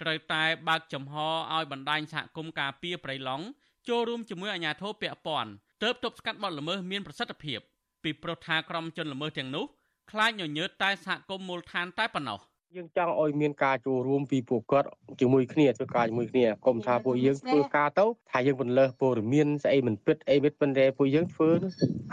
[0.00, 1.14] ត្រូវតែបើកចំហ
[1.54, 3.44] ឲ្យបណ្ដាញសហគមន៍ការពារព្រៃឡង់
[3.88, 5.50] ចូលរួមជាមួយអាជ្ញាធរពាក់ព័ន្ធ
[5.82, 7.60] ទើបទប់ស្កាត់បទល្មើសមានប្រសិទ្ធភាព
[8.02, 9.64] ពីព្រោះថាក្រុមជនល្មើសទាំងនោះ
[10.10, 12.40] ខ្លាចញញើតតែសហគមន៍មូលដ្ឋានតែប៉ុណ្ណោះ។
[12.76, 14.88] យើងចង់ឲ្យមានការចូលរួមពីពួកគាត់
[15.20, 21.50] ជាមួយគ្នាធ្វើការជាមួយគ្នាកុំថាពួកយើងធ្វើការទៅថាយើងបន្លើសព័ត៌មានស្អីមិនពិតអីមិនប៉ុន្តែពួកយើងធ្វើ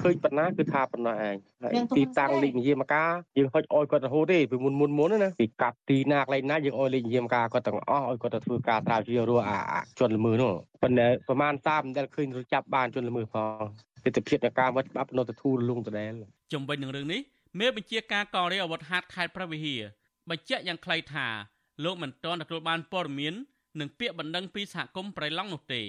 [0.01, 9.57] ឃើញប៉ុណ្ណាគឺថាប៉ុណ្ណាឯងហើយទីតាំងលេខនិយាមការយើងហុចឲ្យគាត់រហូតទេពីមុនមុនមុនណាពីកាប់ទីណាកន្លែងណាយើងឲ្យលេខនិយាមការគាត់ទាំងអស់ឲ្យគាត់ទៅធ្វើការត្រាវជ្រាវរស់អា
[9.99, 13.63] ជនល្មើសនោះប៉ុន្តែប្រហែលតាមដែលឃើញរចាប់បានជនល្មើសផង
[14.03, 16.13] ទស្សនវិជ្ជានៃការវត្តច្បាប់នៅទៅធូរលងដដែល
[16.53, 17.21] ជំវិញនឹងរឿងនេះ
[17.59, 19.81] មេបញ្ជាការកងរាជអាវុធហត្ថខេត្តព្រះវិហារ
[20.29, 21.27] បញ្ជាក់យ៉ាងខ្លីថា
[21.83, 23.33] លោកមិនទាន់ទទួលបានព័ត៌មាន
[23.79, 25.81] និងពាក្យបណ្ដឹងពីសហគមន៍ប្រៃឡង់នោះទេ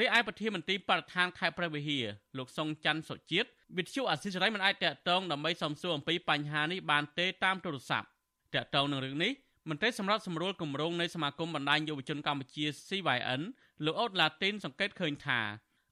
[0.00, 2.04] រីឯប្រធានមន្ត្រីបរិស្ថានខេត្តព្រះវិហារ
[2.38, 8.06] លោកសុងច័ន្ទសុជាតិវិទ្យុអាស៊ីសេរីមិនអាចតាក់ទងដើម្បីសំសួរអំពីបញ្ហានេះបានទេតាមទូរស័ព្ទ
[8.54, 9.32] តាក់ទងនឹងរឿងនេះ
[9.68, 13.42] មន្ត្រីសម្រាប់សម្រួលគម្រោងនៃសមាគមបណ្ដាញយុវជនកម្ពុជា CYN
[13.84, 15.40] លោកអូតឡាទីនសង្កេតឃើញថា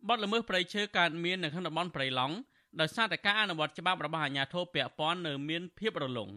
[0.08, 2.34] បទល្មើសព្រៃឈើកើតមាននៅក្នុងតំបន់ព្រៃឡង់
[2.80, 6.28] ដោយសារតែការអនុវត្តច្បាប់របស់អាជ្ញាធរពាក់ព័ន្ធនៅមានភាពរលុង។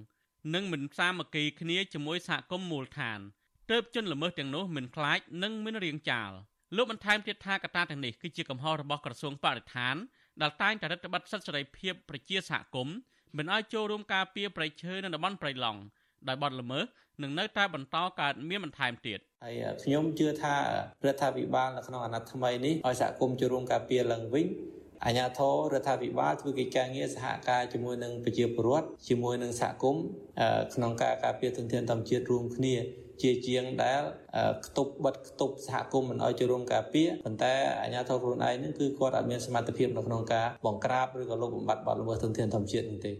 [0.54, 3.20] និងមិនសាមគ្គីគ្នាជាមួយសហគមន៍មូលដ្ឋាន
[3.72, 6.32] ទើបជនល្មើសទាំងនោះមិនខ្លាចនិងមិនរៀងចាល
[6.76, 9.96] លោកបន្ថែមទៀតថាកត្តាទាំងនេះគឺជាកំហុសរបស់ក្រសួងបរិស្ថាន
[10.42, 12.96] ដែលតែងតែរដ្ឋបတ်សិទ្ធិសេរីភាពប្រជាសហគមន៍
[13.38, 15.80] មិនឲ្យចូលរួមការពារប្រៃឈើនៅតំបន់ប្រៃឡង់
[16.28, 16.86] ដោយបទល្មើស
[17.24, 19.54] នឹងនៅតែបន្តកើតមានបន្ថែមទៀតហើយ
[19.84, 24.46] ខ្ញុំជឿថារដ្ឋាភិបាលនៅក្នុងអាណត្តិថ្មីនេះឲ្យសហគមន៍ចូលរួមការពារឡើងវិញ
[25.06, 30.04] អាជ្ញាធររដ្ឋាភិបាលធ្វើកិច្ចការងារសហការជាមួយនឹងប្រជាពលរដ្ឋជាមួយនឹងសហគមន៍
[30.74, 32.76] ក្នុងការការពារធនធានធម្មជាតិរួមគ្នា
[33.22, 34.02] ជាជាងដែល
[34.66, 43.12] ខ្ទប់បិទខ្ទប់សហគមន៍មិនឲ្យចូលរួមការពារប៉ុន្តែអាជ្ញាធរខ្លួនឯងនឹងគឺគាត់អត់មានសមត្ថភាពនៅក្នុងការបង្ក្រាបឬក៏លុបបំបាត់បទល្មើសធនធានធម្មជាតិនេះទេ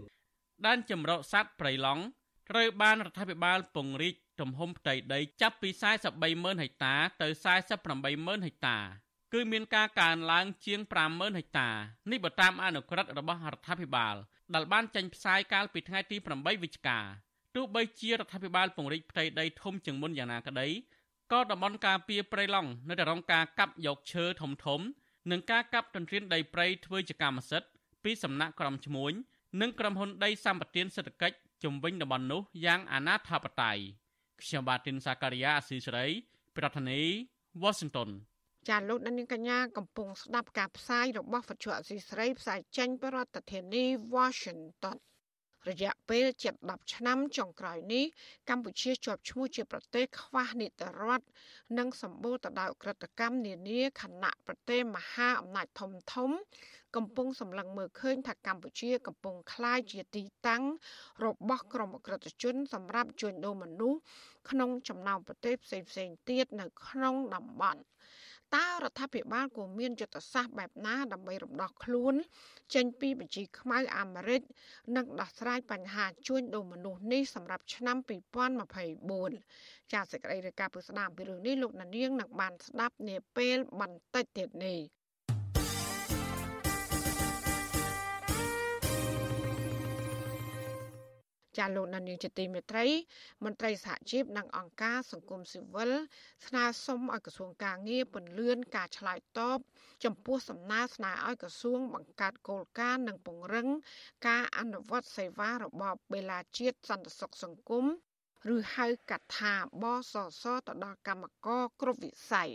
[0.66, 2.04] ដែនចម្រុកសត្វព្រៃឡង់
[2.50, 5.70] ត្រូវបានរដ្ឋាភិបាលពង្រីកទំហំផ្ទៃដីចាប់ពី
[6.16, 7.28] 430000ហិកតាទៅ
[7.88, 8.78] 48000ហិកតា
[9.36, 11.70] គឺមានការកើនឡើងជាង50000ហិកតា
[12.12, 14.16] នេះបើតាមអនុក្រឹត្យរបស់រដ្ឋាភិបាល
[14.56, 17.00] ដែលបានចេញផ្សាយកាលពីថ្ងៃទី8វិច្ឆិកា
[17.56, 20.68] ទោះបីជារដ្ឋាភិបាលពង្រីកផ្ទៃដីធំជាងមុនយ៉ាងណាក្តី
[21.32, 24.80] ក៏តំបន់ការពារព្រៃឡង់នៅតែរងការកាប់យកឈើធំធំ
[25.32, 27.70] និងការកាប់ទន្ទ្រានដីព្រៃធ្វើជាកម្មសិទ្ធិ
[28.04, 29.12] ពីសំណាក់ក្រុមឈ្មួញ
[29.62, 33.80] និងក្រុមហ៊ុនដីសម្បត្តិសេដ្ឋកិច្ចជំវិញតំបន់នោះយ៉ាងអនាធបត័យ
[34.42, 36.08] ខ្ញុំបាទទីនសាការីយ៉ាអស៊ីសេរី
[36.58, 38.10] ប្រធានាធិបតី Washington
[38.69, 43.85] ចាលោកនាងកញ្ញាកំពុងស្ដាប់ការផ្សាយរបស់វិទ្យុអសីស្រីផ្សាយចេញពីរដ្ឋធានី
[44.15, 44.97] Washington
[45.69, 48.05] រយៈពេលជិត10ឆ្នាំចុងក្រោយនេះ
[48.49, 51.27] កម្ពុជាជាប់ឈ្មោះជាប្រទេសខ្វះនីតិរដ្ឋ
[51.79, 56.31] និងសម្បូរទៅដោយក្រិតកម្មនានាខណៈប្រទេសមហាអំណាចធំធំ
[56.97, 60.65] កំពុងសម្លឹងមើលឃើញថាកម្ពុជាកំពុងคล้ายជាទីតាំង
[61.25, 63.99] របស់ក្រុមអក្រិតជនសម្រាប់ជួញដូរមនុស្ស
[64.51, 67.83] ក្នុងចំណោមប្រទេសផ្សេងៗទៀតនៅក្នុងតំបន់
[68.54, 72.14] តើរដ្ឋាភិបាលគួរមានយុទ្ធសាស្ត្របែបណាដើម្បីរំដោះខ្លួន
[72.76, 74.42] ចេញពីបញ្ជីខ្មៅអាមេរិក
[74.96, 77.98] និងដោះស្រាយបញ្ហាជួញដូរមនុស្សនេះសម្រាប់ឆ្នាំ
[78.76, 84.80] 2024ចាសសេចក្តីរាយការណ៍ពីស្ដាមពីរឿងនេះលោកណានៀងនឹងបានស្ដាប់នាពេលបន្តិចទៀតនេះ
[91.58, 92.86] ចាលោកនានីជាទីមេត្រី
[93.44, 95.92] មន្ត្រីសហជីពនិងអង្គការសង្គមស៊ីវិល
[96.48, 99.60] ស្នើសុំឲ្យក្រសួងការងារពន្យាការឆ្លើយតប
[100.04, 103.68] ចំពោះសំណើស្នើឲ្យក្រសួងបង្កើតគោលការណ៍និងពង្រឹង
[104.28, 107.86] ការអនុវត្តសេវារបបបេឡាជាតិសន្តិសុខសង្គម
[108.54, 112.52] ឬហៅកាត់ថាបសសទៅដល់កម្មករគ្រប់វិស័យ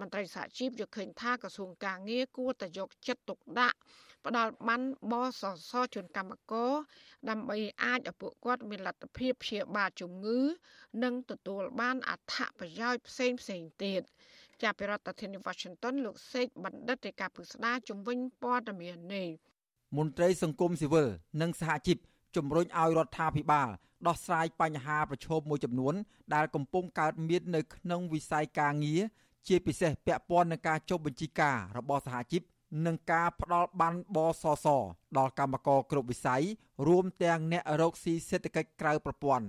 [0.00, 3.78] មន្ត្រីសហជីពយល់ឃើញថាក្រសួងការងារគួរតែយកចិត្តទុកដាក់
[4.26, 4.82] ផ្ដល់បាន
[5.12, 6.72] បសសជូនកម្មករ
[7.30, 10.40] ដើម្បីអាចឲ្យពួកគាត់មានលទ្ធភាពព្យាបាលជំងឺ
[11.04, 14.02] និងទទួលបានអត្ថប្រយោជន៍ផ្សេងផ្សេងទៀត
[14.62, 19.28] ចាប់ពីរដ្ឋធានី Washington លោកសេកបណ្ឌិតរាជការពុស្ដាជំវិញព័ត៌មាននេះ
[19.96, 21.08] មន្ត្រីសង្គមស៊ីវិល
[21.40, 21.98] និងសហជីព
[22.36, 23.68] ជំរុញឲ្យរដ្ឋាភិបាល
[24.06, 25.94] ដោះស្រាយបញ្ហាប្រឈមមួយចំនួន
[26.34, 29.02] ដែលកំពុងកើតមាននៅក្នុងវិស័យការងារ
[29.46, 32.42] ជាពិសេសពាក់ព័ន្ធនឹងការចុះបញ្ជីការរបស់សហជីព
[32.86, 34.66] និងការផ្ដល់បានបសស
[35.18, 36.42] ដល់កម្មករគ្រប់វិស័យ
[36.88, 39.46] រួមទាំងអ្នករកស៊ីសេដ្ឋកិច្ចក្រៅប្រព័ន្ធ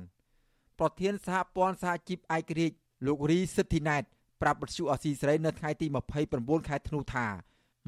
[0.80, 2.75] ប្រធានសហព័ន្ធសហជីពឯករាជ្យ
[3.06, 4.04] លោករីសិទ្ធិណែត
[4.41, 5.88] ប្រាប់បទសុអសីស្រីនៅថ្ងៃទី
[6.28, 7.28] 29ខែធ្នូថា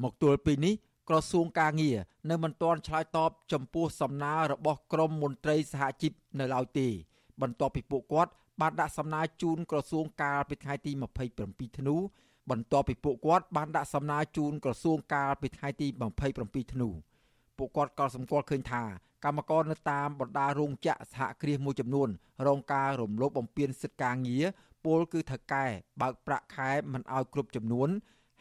[0.02, 0.74] មកទល់ពេលនេះ
[1.08, 1.98] ក្រសួងការងារ
[2.30, 6.88] នៅមិនទាន់ឆ្លើយតបចំពោះសំណើរបស់ក្រមមន្ត្រីសហជីពនៅឡើយទេ
[7.40, 10.92] បន្ទាប់ពីពួកគាត់ បានដាក់សំណើជូនក្រសួងកាលពីថ្ងៃទី
[11.34, 11.96] 27ធ្នូ
[12.50, 15.86] បន្ទាប់ពីពួកគាត់បានដាក់សំណើជូនក្រសួងកាលពីថ្ងៃទី
[16.30, 16.88] 27ធ្នូ
[17.58, 18.82] ពួកគាត់ក៏សម្គាល់ឃើញថា
[19.24, 22.08] កម្មករនៅតាមបណ្ដារោងចក្រសហគ្រាសមួយចំនួន
[22.46, 24.44] រងការរំលោភបំពានសិទ្ធិការងារ
[24.84, 25.64] ពលគឺថៅកែ
[26.00, 27.88] បើកប្រាក់ខែមិនឲ្យគ្រប់ចំនួន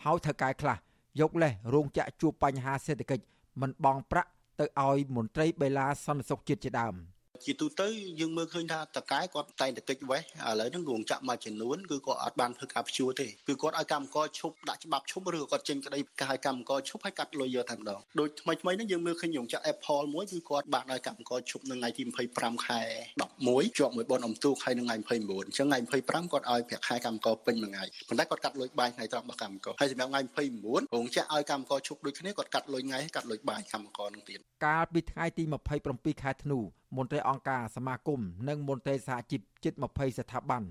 [0.03, 0.77] ហើយថៅកែខ្លះ
[1.19, 3.23] យកលេសរោងចក្រជួបបញ្ហាសេដ្ឋកិច្ច
[3.61, 6.95] មិនបង់ប្រាក់ទៅឲ្យមន្ត្រីបេឡាសន្តិសុខជាតិជាដើម។
[7.45, 7.87] ជាទូទៅ
[8.19, 22.81] យើងមើលឃើញថាតកែគាត់តែងតែកិច្ចវេះឥឡូវហ្នឹងរោងចក្រមួយចំនួនគឺគាត់អត់បានធ្វើការព្យួរទេគឺគាត់ឲ្យកម្មករឈប់ដាក់ច្បាប់ឈប់ឬគាត់ចេញក្តីកាឲ្យកម្មករឈប់ឲ្យកាត់លុយយកតែម្ដងដូចថ្មីថ្មីហ្នឹងយើងមើលឃើញរោងចក្រ Apple មួយគឺគាត់បានឲ្យកម្មករឈប់នៅថ្ងៃទី25ខែ
[23.29, 30.21] 11ជាប់មួយបនអំទូកហើយនៅថ្ងៃ29អញ្ចឹងថ្ងៃ25គាត់ឲ្យប្រាក់ខែកម្មករពេញមួយថ្ងៃប៉ុន្តែគាត់កាត់លុយបាយថ្ងៃត្រង់របស់កម្មករហើយសម្រាប់ថ្ងៃ
[30.53, 35.43] 29រោងចក្រឲ្យកម្មករឈប់ដូចគ្នាគាត់កាត់លុយថ្ងៃកាត់លុយបាយកម្មករនឹងទៀតកាលពីថ្ងៃទី
[35.83, 36.59] 27ខែធ្នូ
[36.95, 40.63] មន្ត្រីអង្គការសមាគមនិងមន្ត្រីសហជីពជិត20ស្ថាប័ន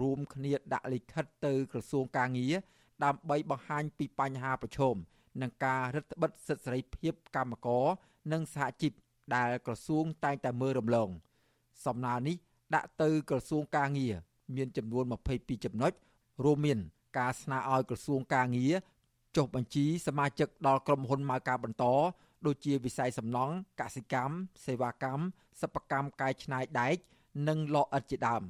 [0.00, 2.54] រួមគ្នាដាក់លិខិតទៅក្រសួងកាងារ
[3.04, 4.96] ដើម្បីបង្ហាញពីបញ្ហាប្រឈម
[5.42, 7.86] នឹងការរឹតបន្តឹងសិទ្ធិសេរីភាពកម្មករ
[8.32, 8.92] និងសហជីព
[9.34, 11.08] ដែលក្រសួងតែងតែមើលរំលង
[11.84, 12.36] សំណើនេះ
[12.74, 14.14] ដាក់ទៅក្រសួងកាងារ
[14.56, 15.04] មានចំនួន
[15.34, 15.92] 22ចំណុច
[16.44, 16.78] រួមមាន
[17.18, 18.74] ការស្នើឲ្យក្រសួងកាងារ
[19.36, 21.84] ចុះបញ្ជីសមាជិកដល់ក្រុមហ៊ុនម៉ៅការបន្ត
[22.46, 24.34] ដូចជាវិស័យសំណង់កសិកម្ម
[24.66, 25.22] សេវាកម្ម
[25.60, 26.96] សិប្បកម្មកែច្នៃដែក
[27.48, 28.42] និងលអិតជាដើម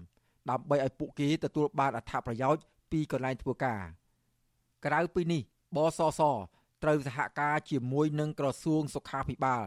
[0.50, 3.82] ដើម្បីឲ្យពួកគេទទួលបានអត្ថប្រយោជន៍ពីកន្លែងធ្វើការ
[4.86, 5.42] ក្រៅពីនេះ
[5.76, 6.20] បសស
[6.82, 9.62] ត្រូវសហការជាមួយនឹងក្រសួងសុខាភិបាល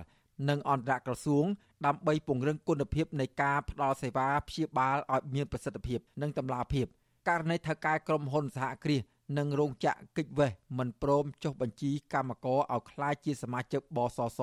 [0.50, 1.46] និងអន្តរក្រសួង
[1.86, 6.86] ដើម្បីពង្រឹងគុណភាពនៃការផ្តល់សេវាព្យាបាលឲ្យមានប្រសិទ្ធភាព និងតម្លាភាព
[7.28, 9.02] ករណីថៅកែក្រុមហ៊ុនសហគ្រាស
[9.38, 14.40] និងរោងចក្រកិច្ចវេះមិនព្រមចុះបញ្ជីកម្មករឲ្យក្លាយជាសមាជិកបសស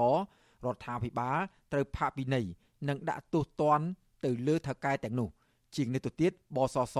[0.65, 1.39] រដ្ឋាភិបាល
[1.73, 2.47] ត្រូវផាកពិន័យ
[2.89, 3.87] និងដាក់ទោសទណ្ឌ
[4.25, 5.29] ទៅលើថៅកែទាំងនោះ
[5.77, 6.99] ជាងនេះទៅទៀតបសស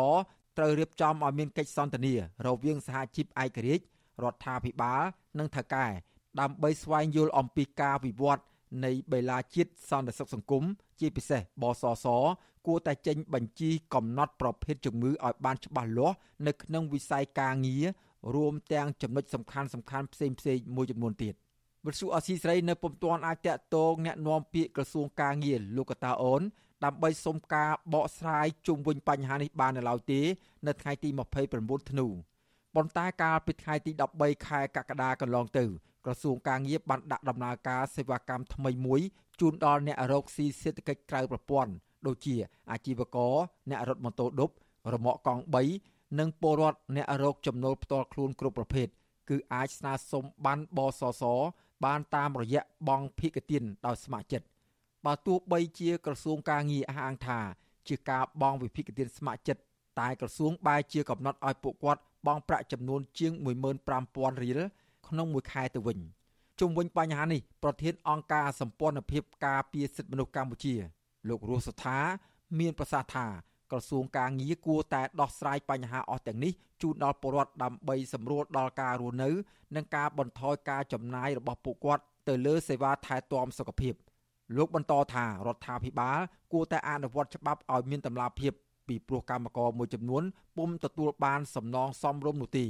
[0.59, 2.15] ត្រូវរៀបចំឲ្យមានកិច្ចសន្ទនា
[2.47, 3.85] រវាងសហជីពឯករាជ្យ
[4.23, 5.03] រដ្ឋាភិបាល
[5.39, 5.87] និងថៅកែ
[6.41, 8.43] ដើម្បីស្វែងយល់អំពីការវិវត្ត
[8.85, 10.65] នៃបេឡាជាតិសន្តិសុខសង្គម
[11.01, 12.07] ជាពិសេសបសស
[12.68, 16.16] គួរតែចេញបញ្ជីកំណត់ប្រភេទជំងឺឲ្យបានច្បាស់លាស់
[16.48, 17.86] នៅក្នុងវិស័យការងារ
[18.36, 21.34] រួមទាំងចំណុចសំខាន់សំខាន់ផ្សេងផ្សេងមួយចំនួនទៀត
[21.86, 26.42] វិទ្យុអស៊ីស្រីនៅពុំទាន់អាចតាក់ទងแนะនាំពាក្យក្រសួងការងារលោកកតាអូន
[26.86, 30.22] ដើម្បីសុំការបកស្រាយជុំវិញបញ្ហានេះបាននៅឡើយទេ
[30.68, 31.10] នៅថ្ងៃទី
[31.50, 32.08] 29ធ្នូ
[32.76, 35.66] ប៉ុន្តែកាលពីថ្ងៃទី13ខែកក្កដាកន្លងទៅ
[36.06, 39.02] ក្រសួងការងារបានដាក់ដំណើរការសេវាកម្មថ្មីមួយ
[39.40, 41.72] ជូនដល់អ្នករកស៊ីសេដ្ឋកិច្ចក្រៅប្រព័ន្ធ
[42.07, 42.35] ដូចជា
[42.71, 43.35] អាជីវករ
[43.71, 44.51] អ្នករត់ម៉ូតូឌុប
[44.95, 45.43] រមាក់កង់
[45.81, 48.87] 3និងពលរដ្ឋអ្នករកចំណូលផ្ទាល់ខ្លួនគ្រប់ប្រភេទ
[49.29, 51.23] គឺអាចស្នើសុំបានបសស
[51.85, 54.47] បានតាមរយៈបង់ភិកទានដោយស្ម័គ្រចិត្ត
[55.07, 57.41] បើទោះបីជាក្រសួងការងារអះអាងថា
[57.89, 59.63] ជាការបង់វិភិកទានស្ម័គ្រចិត្ត
[60.01, 63.33] តែក្រសួងបែរជាកំណត់ឲ្យពួកគាត់បង់ប្រាក់ចំនួនជាង
[63.89, 64.61] 15000រៀល
[65.09, 65.99] ក្នុងមួយខែទៅវិញ
[66.61, 70.75] ជុំវិញបញ្ហានេះប្រធានអង្គការសម្ព័ន្ធភាពការពារសិទ្ធិមនុស្សកម្ពុជា
[71.29, 71.99] លោករស់សុថា
[72.59, 73.27] មានប្រសាសន៍ថា
[73.73, 79.31] ក្រសួងការងារគួរតែដោះស្រាយបញ្ហាអស់ទាំងនេះជូនដល់ពលរដ្ឋដើម្បីសម្រួលដល់ការរស់នៅ
[79.77, 83.95] និងការបន្ថយការចំណាយរបស់ពួកគាត់ទៅលើសេវាថែទាំសុខភាព
[84.57, 86.19] លោកបន្តថារដ្ឋាភិបាល
[86.53, 88.53] គួរតែអនុវត្តច្បាប់ឲ្យមានតម្លាភាព
[88.89, 90.23] ពីព្រោះកម្មករមួយចំនួន
[90.57, 92.67] ពុំទទួលបានសំណងសមរម្យនោះទេ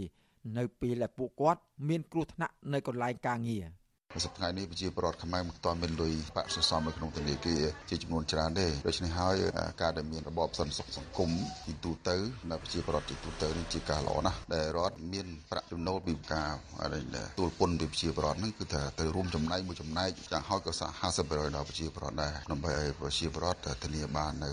[0.59, 3.65] នៅពេលដែលពួកគាត់មានគ្រោះថ្នាក់នៅកន្លែងការងារ។
[4.25, 9.37] សប្តាហ៍នេះប្រជាពលរដ្ឋខ្មែរមិនទាន់មានលុយបាក់សន្សំនៅក្នុងធនាគារជាចំនួនច្រើនទេដូច្នេះហើយ
[9.83, 11.31] ការដែលមានរបបសន្តិសុខសង្គម
[11.67, 12.17] ទីទូទៅ
[12.51, 16.51] នៅប្រជាពលរដ្ឋទីទូទៅនេះជាការល្អណាស់ដែលរដ្ឋមានប្រាក់ចំណូលពីការ
[17.39, 20.73] ទួលពន្ធពីប្រជាពលរដ្ឋហ្នឹងគឺថាទៅរួមចំណែកមួយចំណែកយ៉ាងហោចក៏
[21.13, 24.51] 50%ដល់ប្រជាពលរដ្ឋដែរដើម្បីឲ្យប្រជាពលរដ្ឋធានាបាននៅ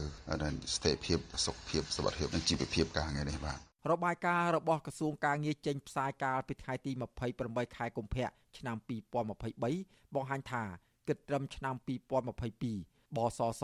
[0.75, 6.91] ស្ថិរភាពសុខភាពសុខភាពនិងជីវភាពការងារនេះបាទ របាយការណ៍របស់ក្រសួងការងារចេញផ្សាយកាលពីថ្ងៃទី
[7.35, 8.77] 28ខែកុម្ភៈឆ្នាំ
[9.45, 10.63] 2023បង្ហាញថា
[11.07, 11.75] គិតត្រឹមឆ្នាំ
[12.45, 13.63] 2022បសស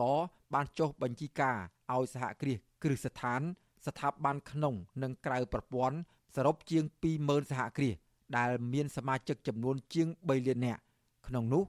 [0.53, 1.57] បានចុះបញ្ជីការ
[1.93, 3.41] ឲ្យសហគ្រាសគ្រឹះស្ថាន
[3.85, 5.97] ស្ថាប័នក្នុងនិងក្រៅប្រព័ន្ធ
[6.35, 6.83] សរុបជាង
[7.21, 7.95] 20000សហគ្រាស
[8.37, 10.81] ដែលមានសមាជិកចំនួនជាង3លាននាក់
[11.27, 11.63] ក្នុងនោះ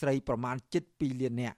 [0.00, 1.56] ស្រីប្រមាណជិត2លាននាក់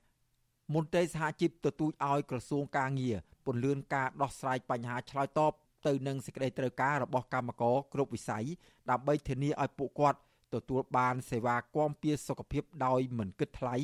[0.74, 3.16] មន្ត្រីសហជីពទទូចឲ្យក្រសួងការងារ
[3.46, 5.52] ពន្លឿនការដោះស្រាយបញ្ហាឆ្លើយតប
[5.86, 8.44] ទៅនឹងសេចក្តីត្រូវការរបស់កម្មករគ្រប់វិស័យ
[8.90, 10.18] ដើម្បីធានាឲ្យពួកគាត់
[10.54, 13.76] ទទួលបានសេវាគាំពារសុខភាពដោយមិនគិតថ្លៃ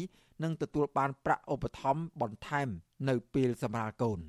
[0.42, 2.68] និងទទួលបានប្រាក់ឧបត្ថម្ភបន្ថែម
[3.08, 4.20] នៅពេលសម្រាលកូន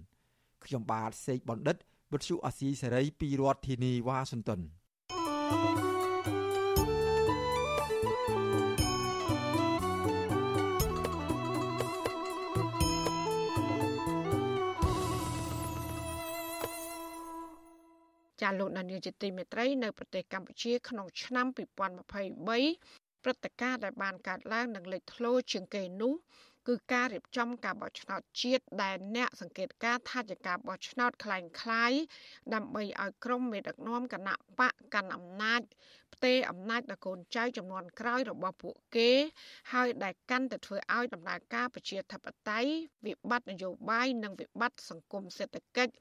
[0.66, 1.78] ខ្ញុំបាទសេកបណ្ឌិត
[2.14, 4.62] វិទ្យុអាស៊ីសេរីពីរដ្ឋធានីវ៉ាស៊ីនតោន
[5.52, 5.91] thank you
[18.41, 26.15] ចាលោកនានីជាទីមេត្រីនៅប្រទេសកម្ពុជាក្នុងឆ្នាំ2023ព្រឹត្តិការណ៍ដែលបានកើតឡើងនឹងលេចធ្លោជាងគេនោះ
[26.69, 31.93] គឺការរៀបចំការបោះឆ្នោតជាតិដែលអ្នកសង្កេតការថាជាការបោះឆ្នោតคล้ายคล้าย
[32.55, 35.63] ដើម្បីឲ្យក្រុមមេដឹកនាំគណៈបកកាន់អំណាច
[36.22, 39.12] ផ្ទេរអំណាចដល់កូនចៅចំនួនក្រោយរបស់ពួកគេ
[39.74, 42.72] ហើយដែលកាន់តែធ្វើឲ្យដំណើរការប្រជាធិបតេយ្យ
[43.06, 45.94] វិបត្តិនយោបាយនិងវិបត្តិសង្គមសេដ្ឋកិច្ច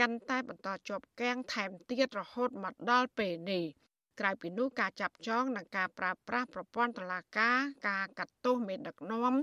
[0.00, 3.64] កាន់តែបន្តជាប់គាំងថែមទៀតរហូតមកដល់ពេលនេះ
[4.20, 7.58] ក្រៅពីនោះការចាប់ចងនិងការប្រើប្រាស់ប្រព័ន្ធតុលាការ
[7.88, 9.34] ការកាត់ទោសមេដឹកនាំ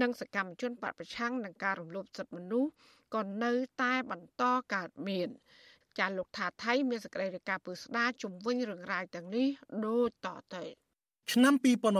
[0.00, 2.70] និងសកម្មជនបពប្រឆាំងនឹងការរំលោភសិទ្ធិមនុស្ស
[3.14, 3.52] ក៏នៅ
[3.82, 5.28] តែបន្តកើតមាន
[5.98, 9.48] ចាលោកថាថៃមានសេចក្តីរាយការណ៍ពឹស្ដារជំវិញរឿងរ៉ាវទាំងនេះ
[9.86, 10.64] ដូចតទៅ
[11.32, 11.54] ឆ្នាំ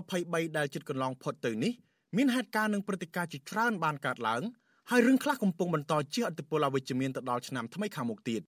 [0.04, 1.72] 2023ដែលជិតកន្លងផុតទៅនេះ
[2.16, 4.42] មានហេតុការណ៍និងព្រឹត្តិការណ៍ជាច្រើនបានកើតឡើង
[4.90, 8.42] ហើយរឿងខ្លះកំពុងបន្តជះឥទ្ធិពលអវិជ្ជមានទៅដល់ឆ្នាំថ្មីខាងមុខទៀត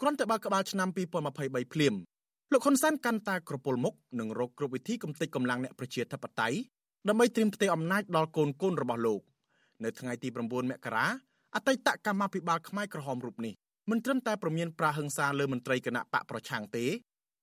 [0.00, 1.94] គ្រាន់តែបើក្បាលឆ្នាំ2023ភ្លាម
[2.52, 6.58] លោកហ៊ុនសែនកាន់តែក្រពុលមុខនឹងរកគ្រប់វិធីកំទេចកម្លាំងអ្នកប្រជាធិបតេយ្យ
[7.08, 9.20] ដើម្បីត្រៀមផ្ទេរអំណាចដល់កូនកូនរបស់លោក
[9.84, 11.06] នៅថ្ងៃទី9មករា
[11.54, 13.54] អតីតកម្មាភិបាលខ្មែរក្រហមរូបនេះ
[13.90, 16.84] មិនត្រឹមតែប្រមានប្រាហឹង្សាលើមន្ត្រីគណៈបកប្រឆាំងទេ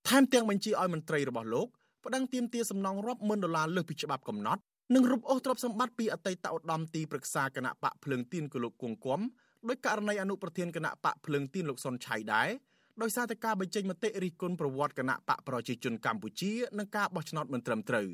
[0.08, 1.68] ថែមទាំងបញ្ជាឲ្យមន្ត្រីរបស់លោក
[2.06, 4.62] ប្តឹងទាមទារសំណងរាប់ម៉ឺនដុល្លារលើសពីច្បាប់កំណត់
[4.94, 9.20] និងរំអូសទ្រព្យសម្បត្តិពីអតីតឧត្តមទីប្រឹក្សាគណៈបកភ្លើងទៀនគឺលោកគង់គំ
[9.70, 12.50] ដោយករណីអនុប្រធានគណៈបកភ្លើងទៀនលោកសុនឆៃដែរ
[13.02, 18.10] ដោយសារតែការបញ្ចេញមតិរិះគន់ប្រវត្តិគណៈបកប្រជាជនកម្ពុជានិងការបោះឆ្នោតមិនត្រឹមត្រូវ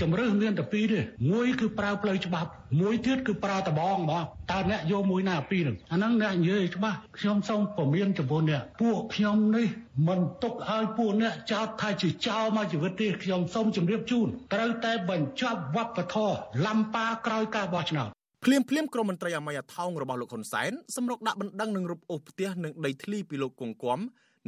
[0.00, 1.00] ជំរឿមានតែពីរទេ
[1.32, 2.48] មួយគឺប្រើផ្លូវច្បាប់
[2.80, 9.66] មួយទៀតគឺប្រើតបងហ្មងតើអ្នកយកមួយណាពីរហ្នឹងអាហ្នឹងអ្នកនិយាយច្បាស់ខ្ញុំសូមពមៀនចំពោះអ្នកពួកខ្ញុំនេះ
[10.08, 18.08] មិនទុកឲ្យពួកអ្នកចោទថាជាចោលមកជីវិតទេខ្ញុំសូមជម្រាបជូនត្រូវតែបញ្ចប់វប្បធម៌លំប៉ាក្រោយការបោះឆ្នោត
[18.44, 23.98] ភ្លាមភ្លាមក្រមមន្ត្រីអមយថោងរបស់លោកហ៊ុនសែនសម្រុកដាក់បណ្ដឹងនឹងរូបអូសផ្ទះនិងដីធ្លីពីលោកគង្គគំ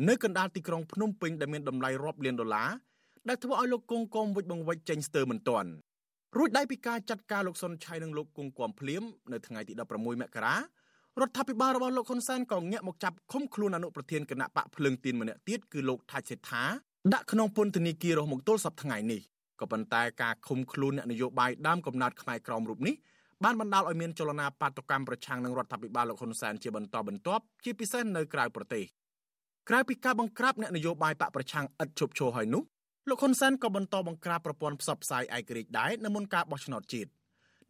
[0.08, 2.68] នៅកណ្ដាលទីក្រុងភ្នំពេញដែលមានតម្លៃរាប់លានដុល្លារ
[3.28, 5.70] ដែលធ្វើឲ្យលោកគង់គំវិច្ចបង្វិចចេញស្ទើរមិនទាន់
[6.38, 9.02] រួចដៃពីការចាត់ការលោកសុនឆៃនិងលោកគង់គំភ្លាម
[9.32, 10.56] នៅថ្ងៃទី16មករា
[11.20, 16.64] រដ្ឋាភិបាលរបស់លោកហ៊ុនសែនក៏ងាកមកចាប់ឃុំខ្លួនអនុប្រធានគណៈបកភ្លើងទៀនម្នាក់ទៀតគឺលោកថាច់សេដ្ឋា
[17.14, 19.20] ដាក់ក្នុងពន្ធនាគាររហូតមកទល់សប្តាហ៍ថ្ងៃនេះ
[19.60, 22.94] ក៏ប៉ុន្តែការឃុំខ្លួនអ្នកនយោបាយដើមកំណត់ខ្មែរក្រមរូបនេះ
[23.44, 28.84] បានបណ្ដាលឲ្យមានចលនាបាតុកម្មប្រឆាំងនឹងរដ្ឋាភិបាលលោកហ៊ុនសែនជាបន្តបន្ទាប់ជាពិសេសនៅក្រៅប្រទេស
[29.68, 32.62] ក្រៅពីការបង្ក្រាបអ្នកនយោបាយបកប្រឆាំងឥតឈប់ឈរហើយនោះ
[33.10, 37.10] លោកហ៊ុនសែនក៏បន្តបង្ក្រាបប្រព័ន្ធផ្សព្វផ្សាយឯករាជ្យដែរនៅមុនការបោះឆ្នោតជាតិ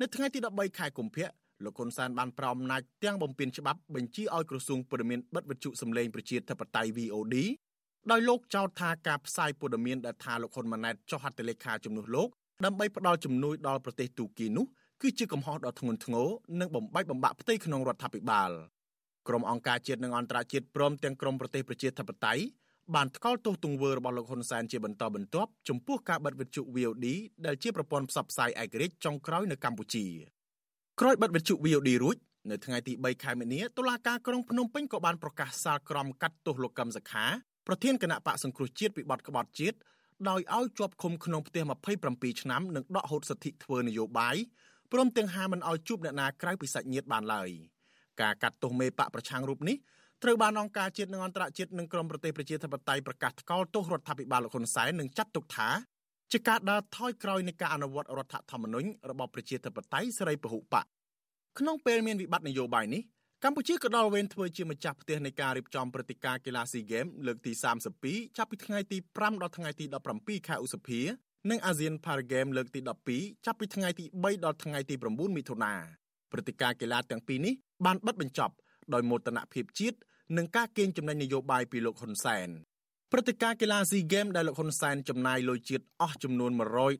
[0.01, 1.28] នៅថ្ងៃទី13ខែកុម្ភៈ
[1.64, 7.36] លោកហ៊ុនសែនបានប្រោមអំណាចទាំងបំពេញច្បាប់បញ្ជាឲ្យក្រសួងព័ត៌មានបិទវិទ្យុសំឡេងប្រជាធិបតេយ្យ VOD
[8.11, 12.28] ដោយលោកចោទថាការផ្សាយព័ត៌មានដែលថាលោកហ៊ុនម៉ាណែតចុះហត្ថលេខាជំនួសលោក
[12.64, 14.66] ដើម្បីផ្ដល់ជំនួយដល់ប្រទេសទូគីនោះ
[15.03, 16.28] គឺជាកំហុសដ៏ធ្ងន់ធ្ងរ
[16.61, 18.51] និងបំបែកបំបាក់ផ្ទៃក្នុងរដ្ឋាភិបាល
[19.28, 22.43] ក្រុមអង្គការជាតិនិងអន្តរជាតិព្រមទាំងក្រុមប្រទេសប្រជាធិបតេយ្យ
[22.95, 27.07] បានថ្កោលទោសទង្វើរបស់លោកហ៊ុនសែនជាបន្តបន្ទាប់ចំពោះការបិទវិទ្យុ VOD
[27.47, 30.07] ដែលជាប្រព័ន្ធផ្សព្វផ្សាយឯករាជ្យចុងក្រោយនៅកម្ពុជា
[31.01, 32.16] ក្រោយបិទវិទ្យុ VOD រួច
[32.51, 37.24] នៅថ្ងៃទី3ខែមីនាតុលាការក្រុងភ្នំពេញក៏បានប្រកាសសាលក្រមកាត់ទោសលោកកឹមសុខា
[37.66, 39.76] ប្រធានគណៈបកសង្គ្រោះជាតិពីបទក្បត់ជាតិ
[40.28, 41.62] ដោយឲ្យជាប់ឃុំក្នុងផ្ទះ
[42.03, 44.36] 27ឆ្នាំនិងដកហូតសិទ្ធិធ្វើនយោបាយ
[44.93, 47.51] ព្រមទាំងហាមមិនឲ្យជួបអ្នកណាក្រៅពីសាច់ញាតិបានឡើយ
[48.20, 49.76] ការកាត់ទោសមេបកប្រឆាំងរូបនេះ
[50.22, 55.68] ត្រូវបានអង្គការជាតិនិងអន្តរជាតិនិងក្រុមប្រទេសប្រជាធិបតេយ្យប្រកាសថ្កោលទោសរដ្ឋាភិបាលលោកហ៊ុនសែននិងចាត់ទុកថា
[56.32, 60.84] ជាការដើរថយក្រោយនៃការអនុវត្តរដ្ឋធម្មនុញ្ញរបបប្រជាធិបតេយ្យសេរីពហុបក
[61.58, 63.02] ក្នុងពេលមានវិបត្តិនយោបាយនេះ
[63.44, 67.52] កម្ពុជាក៏ដល់វេនធ្វើជាម្ចាស់ផ្ទះនៃការរៀបចំព្រឹត្តិការណ៍កីឡាស៊ីហ្គេមលើកទី
[67.94, 69.84] 32ចាប់ពីថ្ងៃទី5ដល់ថ្ងៃទី
[70.16, 71.00] 17ខែឧសភា
[71.50, 72.80] និងអាស៊ាន Para Game លើកទី
[73.12, 75.72] 12ចាប់ពីថ្ងៃទី3ដល់ថ្ងៃទី9មិថុនា
[76.32, 77.54] ព្រឹត្តិការណ៍កីឡាទាំងពីរនេះ
[77.86, 78.54] បានបិទបញ្ចប់
[78.94, 79.98] ដោយមោទនភាពជាតិ
[80.37, 82.49] និងការកេងចំណេញនយោបាយពីលោកហ៊ុនសែន
[83.12, 86.51] ព្រឹត្តិការណ៍កីឡាស៊ីហ្គេមដែលលោកហ៊ុនសែនចំណាយលុយជាតិអស់ចំនួន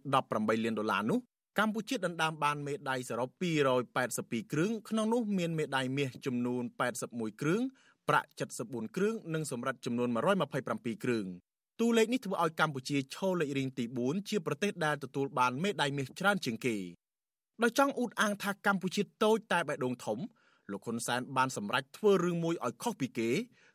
[0.07, 1.19] 118លានដុល្លារនោះ
[1.59, 3.29] កម្ពុជាដណ្ដើមបានមេដាយសរុប
[3.91, 6.63] 282គ្រឿងក្នុងនោះមានមេដាយមាសចំនួន
[7.03, 7.61] 81គ្រឿង
[8.09, 8.29] ប្រាក់
[8.61, 10.09] 74គ្រឿងនិងសម្រាប់ចំនួន
[10.57, 11.27] 127គ្រឿង
[11.81, 16.77] តួលេខនេះធ្វើឲ្យកម្ពុជាឈរលេខរៀងទី4ជាប្រទេសដែលទទួលបានមេដាយមាសច្រើនជាងគេ
[17.63, 20.19] ដោយចង់អ៊ូតអាងថាកម្ពុជាតូចតែបេះដូងធំ
[20.73, 23.31] លោកហ៊ុនសែនបានសម្រេចធ្វើរឿងមួយឲ្យខុសពីគេ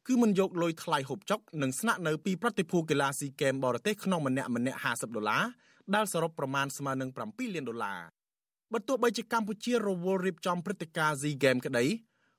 [0.07, 5.43] គឺមិនយកលុយថ្លៃហូបចុកនិងស្នាក់នៅពីប្រតិភូកីឡាស៊ីហ្គេមបរទេសក្នុងម្នាក់ម្នាក់50ដុល្លារ
[5.95, 7.99] ដែលសរុបប្រមាណស្មើនឹង7លានដុល្លារ
[8.73, 11.85] បើទោះបីជាកម្ពុជារវល់រៀបចំព្រឹត្តិការណ៍ SEA Games ក្តី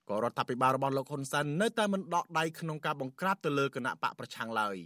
[0.08, 4.76] ក៏រដ្ឋាភិបាលរបស់លោកហ៊ុនសែននៅតែមិនដកដៃក្នុងការបង្ក្រាបទៅលើគណៈបកប្រឆាំងឡើយ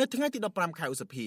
[0.00, 1.26] នៅថ្ងៃទី15ខែឧសភា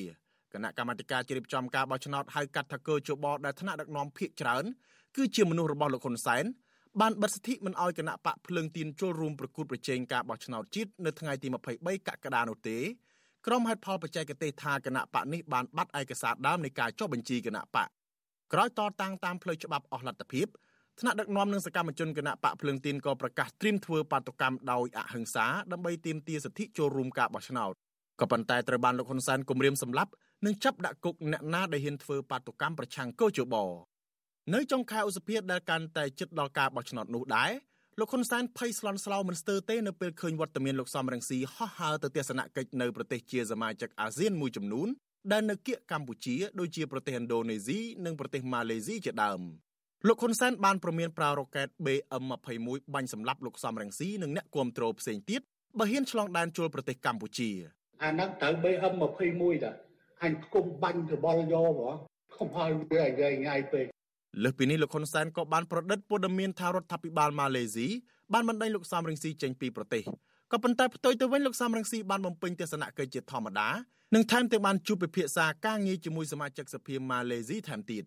[0.53, 4.63] គណៈកម្មាធិការជ្រៀបចំការបោះឆ្នោតហៅកាត់ថាកើជបដែលថ្នាក់ដឹកនាំភាកច្រើន
[5.15, 6.45] គឺជាមនុស្សរបស់លោកហ៊ុនសែន
[7.02, 12.78] បានបិទសិទ្ធិមិនអោយគណៈបកភ្លើងទៀនចូលរួមប្រគួតប្រជែងការបោះឆ្នោតជាតិនៅថ្ងៃទី23កក្កដានោះទេ
[13.48, 17.88] ក្រុមហេតុផលបច្ចេកទេសថាគណៈបកនេះបានបាត់ឯកសារដើមនៃការចុះបញ្ជីគណៈបក
[18.54, 20.48] ក្រោយតតាំងតាមផ្លូវច្បាប់អស់លទ្ធភាព
[21.00, 27.74] ថ្នាក់ដឹកនាំនិងសកម្មជនគណៈបកភ្លើងទៀនក៏ប្រកាសត្រៀមធ្វើបាតុកម្មដោយអហិង្សាដើម្បីទាមទារសិទ្ធិចូលរួមការបោះឆ្នោត
[28.20, 30.12] ក៏ប៉ុន្តែត្រូវបានលោកហ៊ុនសែនគំរាមសម្លាប់
[30.46, 33.56] និងចាប់ដាក់គុកអ្នកណាដែលហ៊ានធ្វើបាតុកម្មប្រឆាំងកោជប
[34.52, 37.52] នៅចុងខែឧសភាដែលកាន់តែជិតដល់ការបោះឆ្នោតនោះដែរ
[38.00, 44.88] លោកហ៊ុនសែនភ័យស្លន់ស្លោមិនស្ទើរទេនៅពេលឃើញវត្តមានលោកសំរងស៊ីហោះហើរទៅទស្សនកិច្ចនៅប្រទេសជាសមាជិកអាស៊ានមួយចំនួន
[45.32, 49.41] ដែលនៅគៀកកម្ពុជាដូចជាប្រទេសឥណ្ឌូនេស៊ីនិងប្រទេសម៉ាឡេស៊ីជាដើម
[50.08, 55.41] លោកហ៊ុនសែនបានប្រមានប្រើរ៉ុកែត BM21 បាញ់សម្លាប់លោកសំរងស៊ីនិងអ្នកគាំទ្រផ្សេងទៀត
[55.80, 57.50] បើហ៊ានឆ្លងដែនចូលប្រទេសកម្ពុជា
[58.04, 59.72] អាហ្នឹងត្រូវ BM21 តា
[60.24, 61.96] អញគុំបាញ់កបលយកហ្មង
[62.36, 63.88] ខំឲ្យវាងាយងាយពេក
[64.42, 67.88] លើសពីនេះលោកហ៊ុនសែនក៏បានប្រឌិតព័ត៌មានថារដ្ឋាភិបាលម៉ាឡេស៊ី
[68.34, 70.04] បានបណ្ដេញលោកសំរងស៊ីចេញពីប្រទេស
[70.52, 73.70] ក៏ប៉ុន្តែផ្ទុយទៅវិញលោកសំរងស៊ីបានបំពេញទស្សនកិច្ចជាធម្មតា
[74.16, 78.04] និងថែមទាំងបានជួបពិភាក្សាការងារជាមួយសមាជិកសភាម៉ាឡេស៊ីថែមទៀត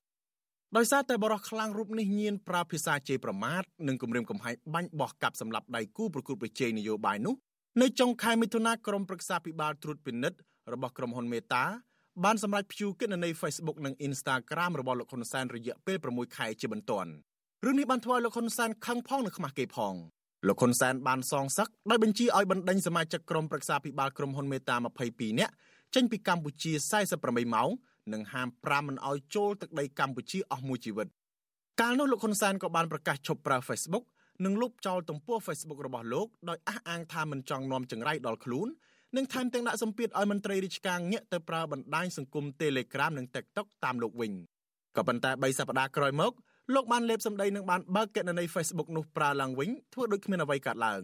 [0.77, 7.35] ដោយសារតែបរិះខ្លាំងរូបនេះញៀនប្រើភាសាជេរប្រមាថនិងគំរាមកំហែងបាញ់បោះកាប់សម្លាប់ដៃគូប្រគល់ប្រជែងនយោបាយនោះ
[7.83, 10.39] នៅចុងខែមិថុនាក្រុមប្រឹក្សាពិបាលត្រួតពិនិត្យ
[10.72, 11.64] របស់ក្រុមហ៊ុនមេតា
[12.24, 17.10] បានសម្រេចព្យួរគណនី Facebook និង Instagram របស់លោកហ៊ុនសែនរយៈពេល6ខែជាបន្ទាន់
[17.64, 19.94] រឿងនេះបានធ្វើឲ្យលោកហ៊ុនសែនខឹងផងនិងខ្មាស់គេផង
[20.48, 24.76] លោកហ៊ុនសែនបានសងសឹកដោយបញ្ជាឲ្យបណ្ដេញសមាជិកក្រុមប្រឹក្សាពិបាលក្រុមហ៊ុនមេតា
[25.08, 25.52] 22នាក់
[25.94, 26.72] ចេញពីកម្ពុជា
[27.12, 27.68] 48ម៉ោង
[28.12, 31.08] និងហាម5មិនឲ្យចូលទឹកដីកម្ពុជាអស់មួយជីវិត
[31.80, 34.04] កាលនោះលោកហ៊ុនសែនក៏បានប្រកាសឈប់ប្រើ Facebook
[34.44, 38.68] និងលុបចោលទំព័រ Facebook របស់លោកដោយអះអាងថាមិនចង់នាំចង្រៃដល់ខ្លួន
[39.16, 44.32] និងថែមទាំងដាក់សម្ពាធឲ្យមន្ត្រីរាជការងាកទៅប្រើបណ្ដាញសង្គម Telegram និង TikTok តាមលោកវិញ
[44.96, 46.32] ក៏ប៉ុន្តែ3សប្តាហ៍ក្រោយមក
[46.74, 51.02] លោកបានលេបសម្ដីនិងបានបើកគណនី Facebook នោះប្រើឡើងវិញធ្វើដូចគ្មានអ្វីកើតឡើង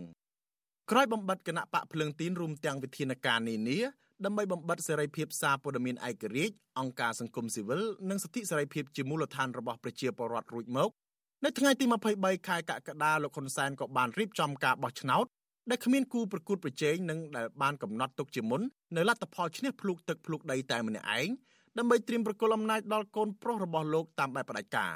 [0.91, 3.79] ក្រោយបំបត្តិគណៈបកភ្លើងទីនរួមទាំងវិធានការនានា
[4.25, 10.91] ដើម្បីបំបត្តិសេរីភាពសារព័ត៌មានឯករាជ្យអង្គការសង្គមស៊ីវិលនិងសិទ្ធិសេរីភាពជាមូលដ្ឋានរបស់ប្រជាពលរដ្ឋរួចមក
[11.45, 11.85] នៅថ្ងៃទី
[12.17, 15.27] 23ខែកក្កដាលោកហ៊ុនសែនក៏បានរៀបចំការបោះឆ្នោត
[15.71, 18.61] ដែលគ្មានគូប្រកួតប្រជែងនិងដែលបានកំណត់ទុកជាមុន
[18.97, 21.29] នៅលទ្ធផលឈ្នះភ្លុកទឹកភ្លុកដីតែម្នាក់ឯង
[21.79, 24.93] ដើម្បីត្រៀមប្រគល់អំណាចដល់កូនប្រុសរបស់លោកតាមបែបផ្ដាច់ការ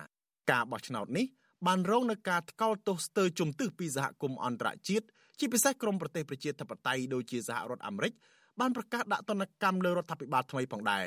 [0.51, 1.27] ការបោះឆ្នោតនេះ
[1.67, 5.07] បានរងនឹងការថ្កោលទោសស្ទើរជំទឹះពីសហគមន៍អន្តរជាតិ
[5.39, 8.13] ជាពិសេសក្រមប្រទេសប្រជាធិបតេយ្យដូចជាសហរដ្ឋអាមេរិក
[8.61, 11.07] បានប្រកាសដាក់ទណ្ឌកម្មលើរដ្ឋាភិបាលថ្មីផងដែរ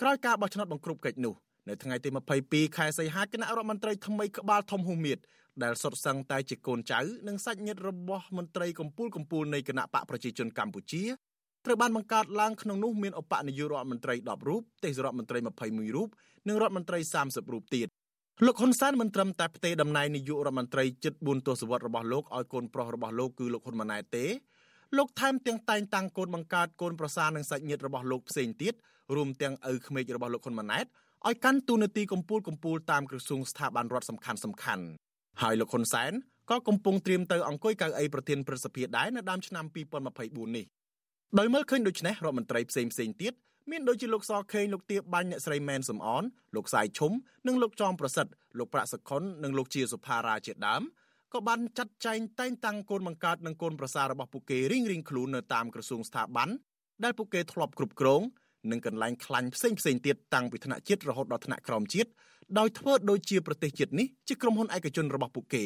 [0.00, 1.34] ក្រោយការបោះឆ្នោតបង្ក្រប់កិច្ចនោះ
[1.68, 2.08] នៅថ្ងៃទី
[2.42, 5.18] 22ខែសីហាគណៈរដ្ឋមន្ត្រីថ្មីក្បាលធំហ៊ូមៀត
[5.64, 11.02] ដែលសុទ្ធសឹងតែជាកូនចៅនិងសាច់ញាតិរបស់មន្ត្រីកម្ពុជាកម្ពុជានៃគណៈបកប្រជាជនកម្ពុជា
[11.64, 16.08] ត្រូវបានបង្កើតឡើងក្នុងនោះមានឧបនាយករដ្ឋមន្ត្រី10រូបទេសរដ្ឋមន្ត្រី21រូប
[16.48, 17.88] និងរដ្ឋមន្ត្រី30រូបទៀត
[18.46, 24.26] លោកហ៊ុនសែនមិនត្រឹមតែផ្ទេរតំណែងនាយករដ្ឋមន្ត្រីជិត4ទសវត្សរ៍របស់លោកឲ្យកូនប្រុសរបស់លោកគឺលោកហ៊ុនម៉ាណែតទេ
[24.96, 28.74] លោកថែមទាំងតែងតាំងកូនបង្កើតកូនប្រសារនិងសាច់ញាតិរបស់លោកផ្សេងទៀត
[29.16, 30.86] រួមទាំងឪក្មេករបស់លោកហ៊ុនម៉ាណែត
[31.26, 34.84] ឲ្យកាន់តួនាទីកម្ពុជាកម្ពុជាតាមក្រសួងស្ថាប័នរដ្ឋសំខាន់សំខាន់
[35.42, 36.12] ហើយលោកហ៊ុនសែន
[36.50, 39.64] ក៏កំពុងត្រៀមទៅអង្គុយកៅអីប្រធានព្រឹទ្ធសភាដែរនៅដើមឆ្នាំ
[40.10, 40.66] 2024នេះ
[41.38, 43.32] ដោយមើលឃើញដូច្នេះរដ្ឋមន្ត្រីផ្សេងផ្សេងទៀត
[43.70, 46.22] មានដូចជាលោកសខេងលោកទៀបបាញ់អ្នកស្រីមែនសំអន
[46.56, 47.12] លោកសាយឈុំ
[47.46, 50.82] និងលោកចំប្រសិទ្ធលោកប្រាក់សខុននិងលោកជាសុផារ៉ាជាដើម
[51.32, 56.48] ក៏បានចាត់ចែងតែងតាំងកូនបង្កើតនិងកូនប្រសាររបស់ពួកគេរៀងរៀងខ្លួននៅតាមក្រសួងស្ថាប័ន
[57.04, 58.22] ដែលពួកគេធ្លាប់គ្រប់គ្រង
[58.70, 62.10] និងកន្លែងខ្លាញ់ផ្សេងផ្សេងទៀតតាំងពីថ្នាក់ជាតិរហូតដល់ថ្នាក់ក្រោមជាតិ
[62.58, 65.64] ដោយធ្វើដូចជាប្រទេសជាតិនេះជាក្រុមហ៊ុនឯកជនរបស់ពួកគេ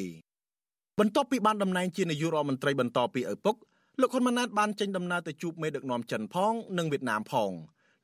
[0.99, 3.57] បន្ទាប់ពីបានតំណែងជានាយករដ្ឋមន្ត្រីបន្តពីឪពុក
[4.01, 7.53] លោកហ៊ុនម៉ាណែតបានចេញដំណើរទៅជួបមេដឹកនាំចិនផងនិងវៀតណាមផង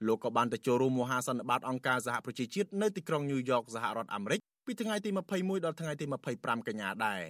[0.07, 6.05] លោកក៏បានទៅចូលរួមមហាសន្និបាតអង្គការសហប្រជាជាតិនៅទីក្រុងញូវយ៉កសហរដ្ឋអាមេរិកពីថ្ងៃទី21ដល់ថ្ងៃទី
[6.36, 7.22] 25កញ្ញាដែរ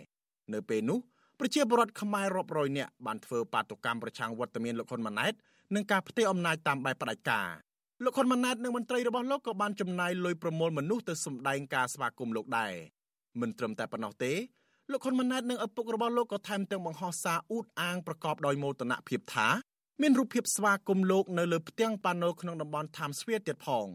[0.53, 0.99] នៅពេលនោះ
[1.41, 5.35] ប្រជាពលរដ្ឋខ្មែររាប់រយនាក់បានធ្វើបាតុកម្មប្រឆាំងវត្តមានលោកហ៊ុនម៉ាណែត
[5.76, 7.50] និងការផ្ទេរអំណាចតាមបែបផ្ដាច់ការ
[8.04, 12.74] លោកហ៊ុនម៉ាណែតនិងមន្ត្រីរបស់លោកក៏បានចំណាយលុយប្រមូលមនុស្សទៅសម្ដែងការស្វាគមន៍លោកដែរ
[13.42, 14.34] មិនត្រឹមតែប៉ុណ្ណោះទេ
[14.92, 19.48] លោកហ៊ុនម៉ាណែតនិងឪពុករបស់លោកក៏ថែមទាំងបង្ហោះសារអួតអាងប្រកបដោយមោទនភាពថា
[20.02, 23.88] មានរូបភាពស្វាគមន៍លោកនៅលើផ្ទាំងប៉ាណូក្នុងតំបន់ Times Square ទៀតផង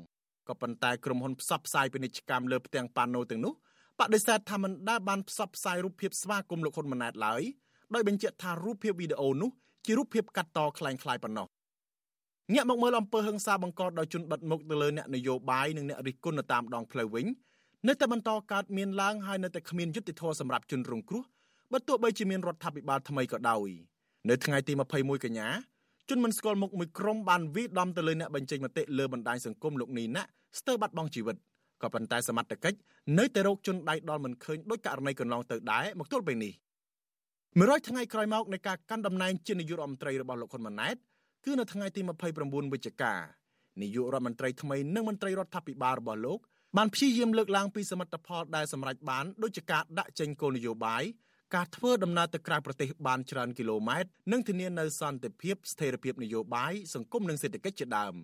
[0.49, 3.53] ក៏ប៉ុន្តែក្រុមហ៊ុនផ្សព្វផ្សាយពាណិជ្ជកម្មលើផ្ទាំងប៉ាណូទាំងនោះ
[3.99, 7.43] បដិសេធថាមិនដែលបានផ្សព្វផ្សាយរូបភាពស្វាគមន៍លោកហ៊ុនម៉ាណែតឡើយ
[7.95, 9.51] ដោយបញ្ជាក់ថារូបភាពវីដេអូនោះ
[9.87, 11.47] ជារូបភាពកាត់តคล้ายៗប៉ុណ្ណោះ
[12.52, 17.26] ងាកមកមើលអំពើហិង្សាបង្កដោយជនបិទមុខទៅលើអ្នកនយោបាយនិងអ្នករិះគន់នៅតាមដងផ្លូវវិញ
[17.88, 21.24] នៅតែបន្តកើតមានឡើងហើយនៅតែគ្មានយុត្តិធម៌សម្រាប់ជនរងគ្រោះ
[21.72, 23.70] បើទោះបីជាមានរដ្ឋាភិបាលថ្មីក៏ដោយ
[24.30, 25.48] នៅថ្ងៃទី21កញ្ញា
[26.10, 30.24] ជនមិនស្គាល់មុខមួយក្រុមបានវាយដំទៅលើអ្នកបញ្ចេញមតិលើបណ្ដាញសង្គមលោកនីណា
[30.60, 31.36] ស្ទើរបាត់បង់ជីវិត
[31.82, 32.78] ក៏ប៉ុន្តែសមត្ថកិច្ច
[33.20, 36.54] នៅតែរកជនដៃដល់មិនឃើញដោយករណីកន្លងទៅដែរមកទល់ពេលនេះ
[37.20, 40.96] 100ថ្ងៃក្រោយមកនៃការកាន់តំណែងជានាយករដ្ឋមន្ត្រីរបស់លោកហ៊ុនម៉ាណែត
[41.46, 42.02] គឺនៅថ្ងៃទី
[42.38, 43.14] 29វិច្ឆិកា
[43.82, 46.40] នាយករដ្ឋមន្ត្រីថ្មីនិងមន្ត្រីរដ្ឋាភិបាលរបស់លោក
[46.78, 51.04] បានព្យាយាមលើកឡើងពីសមិទ្ធផលដែលសម្រេចបានដូចជាការដាក់ចេញគោលនយោបាយ
[51.56, 58.16] ការធ្វើដំណើរទៅក្រៅប្រទេសបានច្រើនគីឡូម៉ែត្រនិងធានានៅសន្តិភាពស្ថិរភាពនយោបាយសង្គមនិងសេដ្ឋកិច្ចជាដើម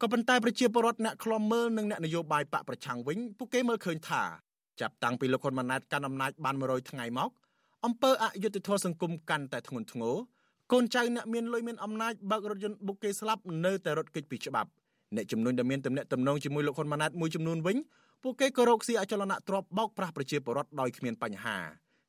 [0.00, 4.22] ក៏ប៉ុន្តែប្រជាពលរដ្ឋអ្នកខ្លំមើលនិងអ្នកនយោបាយបកប្រឆាំងវិញពួកគេមើលឃើញថា
[4.80, 7.30] ចាប់តាំងពីលោកហ៊ុនម៉ាណែតកាន់អំណាចបាន100ថ្ងៃមក
[7.84, 10.16] អំពើអយុត្តិធម៌សង្គមកាន់តែធ្ងន់ធ្ងរ
[10.72, 14.70] កូនចៅអ្នកមានលុយមានអំណាចបើករថយន្តបុកគេស្លាប់នៅតែរត់គេចពីច្បាប់
[15.16, 17.76] អ្នកចំនួនដែលមានទំនាក់ទំនងជាមួយលោកហ៊ុនម៉ាណែតមួយចំនួនវិញ
[18.22, 21.56] ពួកគេក៏រកស៊ីអចលនទ្រព្យបោកប្រាស់ប្រជាពលរដ្ឋដោយគ្មានបញ្ហា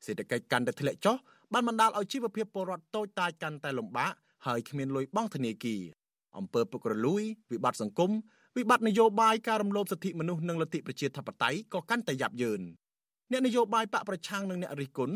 [0.04, 1.16] សេដ្ឋកិច្ចកាន់តែធ្លាក់ចុះ
[1.52, 4.12] បានបណ្ដាលឲ្យជីវភាពពលរដ្ឋតូចតាចកាន់តែលំបាក
[4.46, 5.82] ហើយគ្មានលុយបង់ធនាគារ
[6.38, 8.10] អំពើពុករលួយវិបត្តិសង្គម
[8.56, 12.60] វិបត្តិនយោបាយការរំលោភសិទ្ធិមនុស្សនិងលទ្ធិប្រជាធិបតេយ្យក៏កាន់តែយ៉ាប់យ៉ឺន
[13.30, 15.14] អ្នកនយោបាយបកប្រឆាំងនិងអ្នករិះគន់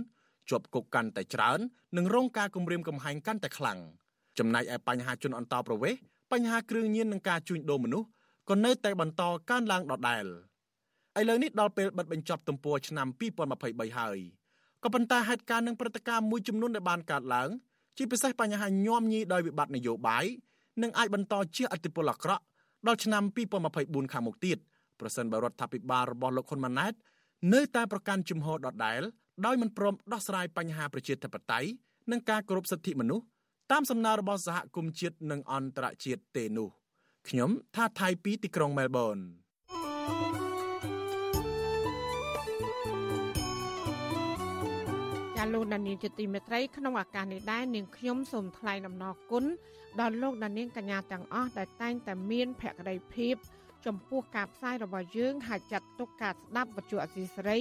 [0.51, 1.59] ជាប់គុកកាន់តែច្រើន
[1.97, 3.79] និងរងការគំរាមកំហែងកាន់តែខ្លាំង
[4.39, 6.01] ចំណែកឯបញ្ហាជនអន្តោប្រវេសន៍
[6.33, 8.09] បញ្ហាគ្រឿងញៀននិងការជួញដូរមនុស្ស
[8.51, 10.25] ក៏នៅតែបន្តកើនឡើងដដែល
[11.19, 13.09] ឥឡូវនេះដល់ពេលបិទបញ្ចប់ទំព័រឆ្នាំ
[13.53, 14.19] 2023ហើយ
[14.83, 17.49] ក៏ប៉ុន្តែហេតុការណ៍និងព្រឹត្តិការណ៍មួយចំនួនដែលបានកើតឡើង
[17.97, 20.25] ជាពិសេសបញ្ហាញោមញីដោយវិបត្តិនយោបាយ
[20.83, 22.43] នឹងអាចបន្តជះឥទ្ធិពលអាក្រក់
[22.87, 23.23] ដល់ឆ្នាំ
[23.69, 24.59] 2024ខាងមុខទៀត
[25.01, 26.95] ប្រសិនបើរដ្ឋាភិបាលរបស់លោកហ៊ុនម៉ាណែត
[27.55, 29.03] នៅតែប្រកាន់ជំហរដដែល
[29.47, 31.69] ដោយមិនព្រមដោះស្រាយបញ្ហាប្រជាធិបតេយ្យ
[32.11, 33.25] និងការគោរពសិទ្ធិមនុស្ស
[33.73, 36.69] តាមសំណើរបស់សហគមន៍ជាតិនិងអន្តរជាតិទេនោះ
[37.29, 49.45] ខ្ញុំថាថៃពីទីក្រុងមែលប៊នាលោកដានៀងជាទីមេត្រីក្នុងឱកាសនេះដែរនាងខ្ញុំសូមថ្លែងអំណរគុណ
[50.01, 53.35] ដល់លោកដានៀងកញ្ញាទាំងអស់ដែលតែងតែមានភក្ដីភាព
[53.87, 57.61] ចំពោះការផ្សាយរបស់យើងហើយចាត់ទុកការស្ដាប់វិទ្យុអសីសេរី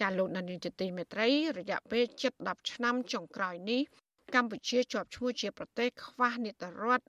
[0.00, 1.28] ចាលោកនានីជាទីមេត្រី
[1.58, 3.82] រយៈពេលជិត10ឆ្នាំចុងក្រោយនេះ
[4.34, 7.06] កម្ពុជាជាប់ឈ្មោះជាប្រទេសខ្វះនីតិរដ្ឋ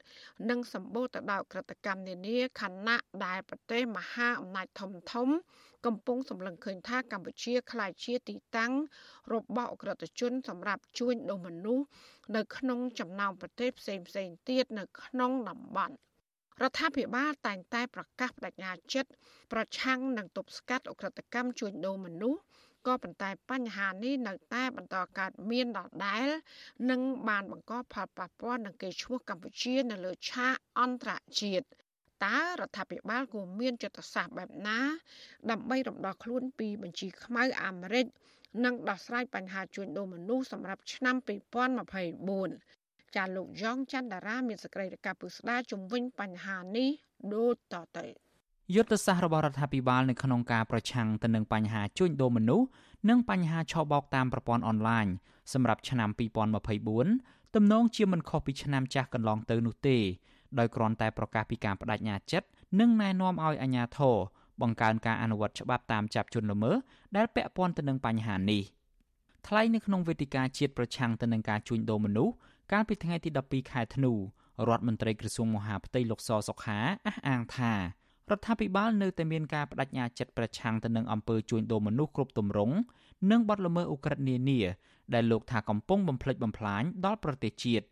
[0.50, 5.30] និងសម្បូរទៅដោយក្រតកម្មនានាខណៈដែលប្រទេសមហាអំណាចធំធំ
[5.86, 8.74] កំពុងសម្លឹងឃើញថាកម្ពុជាក្លាយជាទីតាំង
[9.34, 11.86] របស់អក្រិតជន សម្រាប់ជួញដូរមនុស្ស
[12.36, 15.96] នៅក្នុងចំណោមប្រទេសផ្សេងផ្សេងទៀតនៅក្នុងតំបន់
[16.62, 19.12] រដ្ឋាភិបាលតែងតែប្រកាសបដិញ្ញាចិត្ត
[19.52, 22.42] ប្រឆាំងនឹងទប់ស្កាត់អក្រិតកម្មជួញដូរមនុស្ស
[22.88, 26.28] ក៏ប៉ុន្តែបញ្ហានេះនៅតែបន្តកើតមានដដែល
[26.90, 31.12] និងបានបង្កផលប៉ះពាល់នឹងកេរ្តិ៍ឈ្មោះកម្ពុជានៅលើឆាកអន្តរ
[31.42, 31.66] ជាតិ
[32.26, 34.80] តើរដ្ឋាភិបាលគួរមានយុទ្ធសាស្ត្របែបណា
[35.52, 38.06] ដើម្បីរំដោះខ្លួនពីបញ្ជីខ្មៅអាមេរិក
[38.66, 41.16] និងដោះស្រាយបញ្ហាជួញដូរមនុស្សសម្រាប់ឆ្នាំ
[41.96, 46.90] 2024ចាលោកយ៉ងច័ន្ទតារាមានសេចក្តីរាយការណ៍ពុស្ដាជំវិញបញ្ហានេះ
[47.36, 48.06] ដូចតទៅ
[48.76, 52.68] យុទ្ធសាស្ត្ររបស់រដ្ឋាភិបាលនៅក្នុងការប្រឆាំងទៅនឹងបញ្ហាជួញដូរមនុស្ស
[53.10, 55.06] និងបញ្ហាឆបោកតាមប្រព័ន្ធអនឡាញ
[55.54, 56.10] សម្រាប់ឆ្នាំ
[56.82, 59.98] 2024ទំនងជាមិនខុសពីឆ្នាំចាស់កន្លងទៅនោះទេ
[60.60, 62.48] ដោយគ្រាន់តែប្រកាសពីការបដិញ្ញាចិត្ត
[62.80, 64.18] និងណែនាំឲ្យអាជ្ញាធរ
[64.62, 66.76] បង្កើនការអនុវត្តច្បាប់តាមចាប់ជនល្មើស
[67.16, 68.64] ដែលពាក់ព័ន្ធទៅនឹងបញ្ហានេះ
[69.48, 72.34] ថ្លែងនៅក្នុងវេទិកាជាតិប្រឆាំងទៅនឹងការជួញដូរមនុស្ស
[72.72, 74.18] កាលពីថ្ងៃទី12ខែធ្នូរ
[74.76, 77.74] ដ្ឋមន្ត្រីក្រសួងមហាផ្ទៃលោកសសុខាអះអាងថា
[78.32, 82.76] រដ្ឋាភិបាលនៅតែមានការបដិញ្ញាចិត្តប្រឆាំងទៅនឹងអំពើជួញដូរមនុស្សគ្រប់ទម្រង់
[83.32, 84.60] និងបទល្មើសឧក្រិដ្ឋនានា
[85.14, 87.86] ដែលលោកថាកំពុងបំផ្លិចបំផ្លាញដល់ប្រទេសជាតិ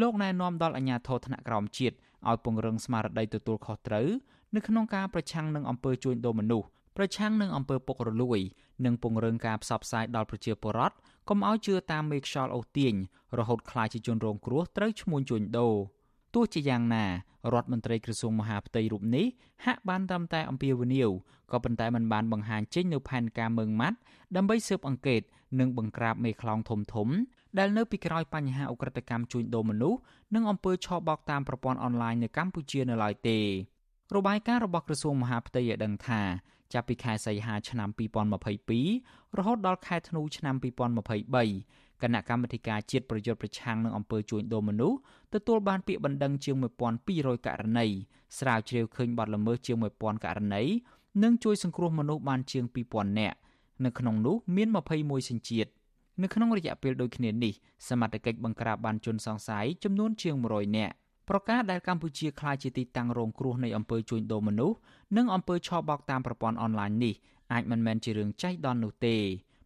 [0.00, 1.96] លោកណែនាំដល់អាជ្ញាធរថ្នាក់ក្រោមជាតិ
[2.28, 4.08] ឲ្យពង្រឹងស្មារតីទទួលខុសត្រូវ
[4.54, 6.66] នៅក្នុងការប្រឆាំងនឹងអំពើជួញដូរមនុស្ស
[6.96, 8.40] ប្រឆាំងនឹងអំពើពុករលួយ
[8.84, 10.96] និងពង្រឹងការផ្សព្វផ្សាយដល់ប្រជាពលរដ្ឋ
[11.28, 12.94] កុំឲ្យជឿតាមមេខ្យល់អូសទាញ
[13.38, 15.74] រហូតក្លាយជាជនរងគ្រោះត្រូវឈ្មួញជួញដូរ
[16.33, 17.05] ទោះជាយ៉ាងណា
[17.53, 19.25] រដ្ឋមន្ត្រីក្រសួងមហាផ្ទៃរូបនេះ
[19.65, 21.09] ហាក់បានត្រឹមតែអំពាវនាវ
[21.51, 23.97] ក៏ប៉ុន្តែมันបានបង្ហាញចេញនៅផែនការមើងម៉ាត់
[24.35, 25.21] ដើម្បីស៊ើបអង្កេត
[25.59, 27.07] និងបង្ក្រាបមេខ្លោងធំធំ
[27.57, 29.99] ដែលនៅពីក្រោយបញ្ហាអ ுக ្រិតកម្មជួញដូរមនុស្ស
[30.35, 33.39] និងអំពើឆបោកតាមប្រព័ន្ធអនឡាញនៅកម្ពុជានៅឡើយទេ
[34.15, 36.21] របាយការណ៍របស់ក្រសួងមហាផ្ទៃឲ្យដឹងថា
[36.73, 37.89] ចាប់ពីខែសីហាឆ្នាំ
[38.67, 40.55] 2022រហូតដល់ខែធ្នូឆ្នាំ
[41.33, 44.98] 2023 គណៈកម្មាធិការជាតិប្រយុទ្ធប្រឆាំងនឹងអំពើជួញដូរមនុស្ស
[45.34, 46.56] ទទួលបានពាក្យបណ្ដឹងជាង
[47.00, 47.86] 1200ករណី
[48.38, 50.62] ស្រាវជ្រាវឃើញបទល្មើសជាង1000ករណី
[51.22, 53.36] និងជួយសង្គ្រោះមនុស្សបានជាង2000នាក់
[53.84, 55.70] នៅក្នុងនោះមាន21សញ្ជាតិ
[56.22, 57.52] នៅក្នុងរយៈពេលដូចគ្នានេះ
[57.88, 60.94] សមត្ថកិច្ចបង្ក្រាបបានជនសង្ស័យចំនួនជាង100នាក់
[61.28, 64.76] ប្រកាសដែលកម្ពុជាក្លាយជាទីតាំងរងគ្រោះនៃអំពើជួញដូរមនុស្ស
[65.16, 67.14] និងអំពើឆបោកតាមប្រព័ន្ធអនឡាញនេះ
[67.52, 69.16] អាចមិនមែនជារឿងចៃដន្យនោះទេ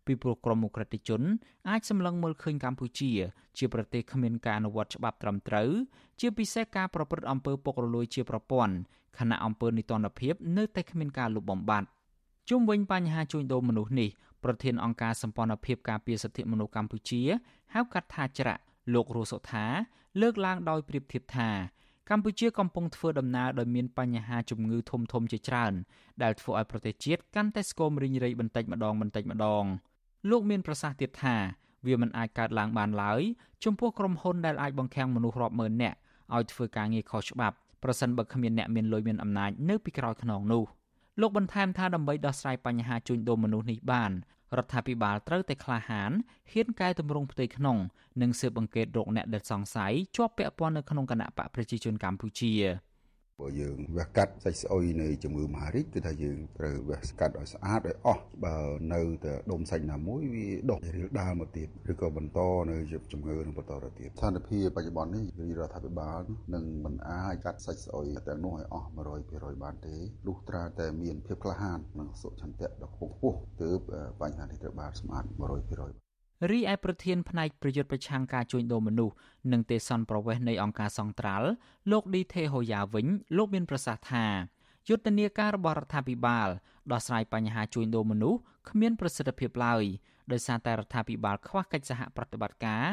[0.07, 1.22] ពីព្រោះក្រមអ ுக ្រិតជន
[1.68, 3.11] អាចសម្លឹងមើលឃើញកម្ពុជា
[3.59, 5.70] ជាប្រទេសគ្មានការអនុវត្តច្បាប់ត្រឹមត្រូវ
[6.20, 8.74] ជាពិសេសការប្រព្រឹត្តអំពើពុករលួយជាប្រព័ន្ធ
[9.18, 11.86] ខណៈអំពើនីតិរដ្ឋភាពនៅតែគ្មានការលុបបំបាត់
[12.50, 14.11] ជុំវិញបញ្ហាជួញដូរមនុស្សនេះ
[14.44, 17.22] ប្រធានអង្គការសម្ព័ន្ធភាពការពារសិទ្ធិមនុស្សកម្ពុជា
[17.74, 18.62] ហៅកាត់ថាច្រាក់
[18.94, 19.64] លោករស់សុថា
[20.20, 21.50] លើកឡើងដោយប្រៀបធៀបថា
[22.11, 25.72] កម្ពុជាកំពុងធ្វើដំណើរដោយមានបញ្ហាជំងឺធំធំជាច្រើន
[26.22, 29.64] ដែលធ្វើឲ្យប្រទេសជាតិកាន់តែស្គមរីងរៃបន្តិចម្ដងបន្តិចម្ដង
[30.30, 31.36] លោកមានប្រសាសន៍ទៀតថា
[31.86, 33.22] វាមិនអាចកើតឡើងបានឡើយ
[33.64, 35.96] ចំពោះក្រុមហ៊ុនដែលអាចបង្ខាំងមនុស្សរាប់ម៉ឺននាក់
[36.34, 40.64] ឲ្យធ្វើការងារខុសច្បាប់ប្រសិនបើគ្មានអ្នកមានលុយមានអំណាចនៅពីក្រោយខ្នងនោះ
[41.20, 44.12] លោកបន្ថែមថាដើម្បីដោះស្រាយបញ្ហាជួញដូរមនុស្សនេះបាន
[44.56, 46.10] រដ្ឋាភិបាលត្រូវតែក្លាហាន
[46.52, 47.78] ហ៊ានកែតម្រង់ផ្ទៃក្នុង
[48.20, 52.52] និងស៊ើបអង្កេតរកអ្នកដែលសង្ស័យជាប់ពាក់ព័ន្ធនៅក្នុងគណៈបកប្រជាជនកម្ពុជា
[53.43, 58.57] បើយើងវះកាត់សាច់ស្អុយនៃជំងឺមហារីកគឺថាយើងត្រូវវះស្កាត់ឲ្យស្អាតឲ្យអស់បើ
[58.95, 62.76] នៅតែដុំសាច់ណាមួយវាដុះរៀលដាលមកទៀតឬក៏បន្តនៅ
[63.12, 65.24] ជំងឺនឹងបន្តទៅទៀតស្ថានភាពបច្ចុប្បន្ននេះ
[65.59, 66.20] រដ្ឋាភិបាល
[66.55, 68.89] នឹងមិនអាចកាត់សាច់ស្អុយទាំងនោះឲ្យអស់
[69.26, 73.78] 100%បានទេលុះត្រាតែមានភាពក្លាហាននិងសុឆន្ទៈដ៏ខ្ពង់ខ្ពស់ទើប
[74.20, 76.05] បញ្ហានេះត្រូវបានសម្អាត100%
[76.51, 79.14] រីឯប្រធានផ្នែកប្រយុទ្ធប្រឆាំងការជួញដូរមនុស្ស
[79.53, 81.49] និងទេសន្តប្រវេសនៃអង្គការសង្ត្រាល់
[81.91, 83.07] លោកឌីថេហូយ៉ាវិញ
[83.37, 84.26] លោកមានប្រសាសន៍ថា
[84.89, 86.49] យុទ្ធនាការរបស់រដ្ឋាភិបាល
[86.93, 88.39] ដោះស្រាយបញ្ហាជួញដូរមនុស្ស
[88.70, 89.84] គ្មានប្រសិទ្ធភាពឡើយ
[90.32, 92.84] ដោយសារតែរដ្ឋាភិបាលខ្វះកិច្ចសហប្រតិបត្តិការ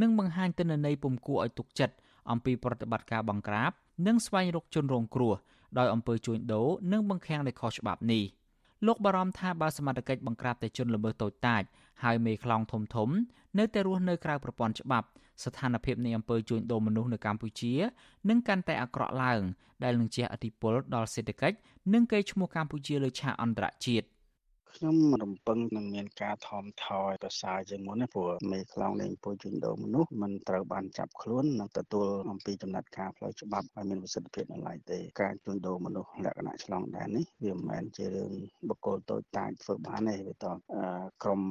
[0.00, 1.94] និងបង្ហាញទិន្នន័យពុំគួរឲ្យទុកចិត្ត
[2.30, 3.70] អំពីប្រតិបត្តិការបង្ក្រាប
[4.06, 5.34] និងស្វែងរកជនរងគ្រោះ
[5.78, 8.24] ដោយអំពើជួញដូរនិងបង្ខាំងដោយខុសច្បាប់នេះ។
[8.86, 11.62] លោកបារម្ភថាបើសមត្ថកិច្ចបង្ក្រាបតែជនល្មើសតូចតាច
[12.02, 13.08] ហើយមេខ្លោងធំធំ
[13.58, 15.06] នៅតែរស់នៅក្រៅប្រព័ន្ធច្បាប់
[15.44, 17.74] ស្ថានភាពនៃអំពើជួញដូរមនុស្សនៅកម្ពុជា
[18.28, 19.42] នឹងកាន់តែអាក្រក់ឡើង
[19.84, 21.56] ដែលនឹងជះឥទ្ធិពលដល់សេដ្ឋកិច្ច
[21.94, 24.06] និងកេរ្តិ៍ឈ្មោះកម្ពុជាលើឆាកអន្តរជាតិ
[24.78, 38.30] ខ្ញុំរំពឹងនឹងមានការថមថយប្រសើរជាងមុនណាព្រោះមេខ្លោងលេងពុយជួញដូរមនុស្សមិនត្រូវបានចាប់ខ្លួននិងទទួលអំពីចំណាត់ការផ្លូវច្បាប់ឲ្យមានប្រសិទ្ធភាពនៅឡើយទេការជួញដូរមនុស្សលក្ខណៈឆ្លងដែននេះវាមិនមែនជារឿង
[38.68, 40.46] បុគ្គលតូចតាចធ្វើបានទេវាត
[41.22, 41.42] ក្រុម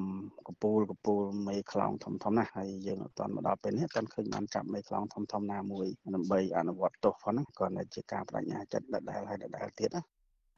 [0.47, 10.03] កពូលកពូលមេខ្លោងធំធំណាស់ហើយយើងអត់ទាន់មកដល់ពេលនេះអត់ទាន់ឃើញបានចាប់មេខ្លោងធំធំណាមួយដើម្បីអនុវត្តទោសផងហ្នឹងក៏នៅជាការបដិញ្ញាចិត្តដដែលហើយដដែលទៀតណា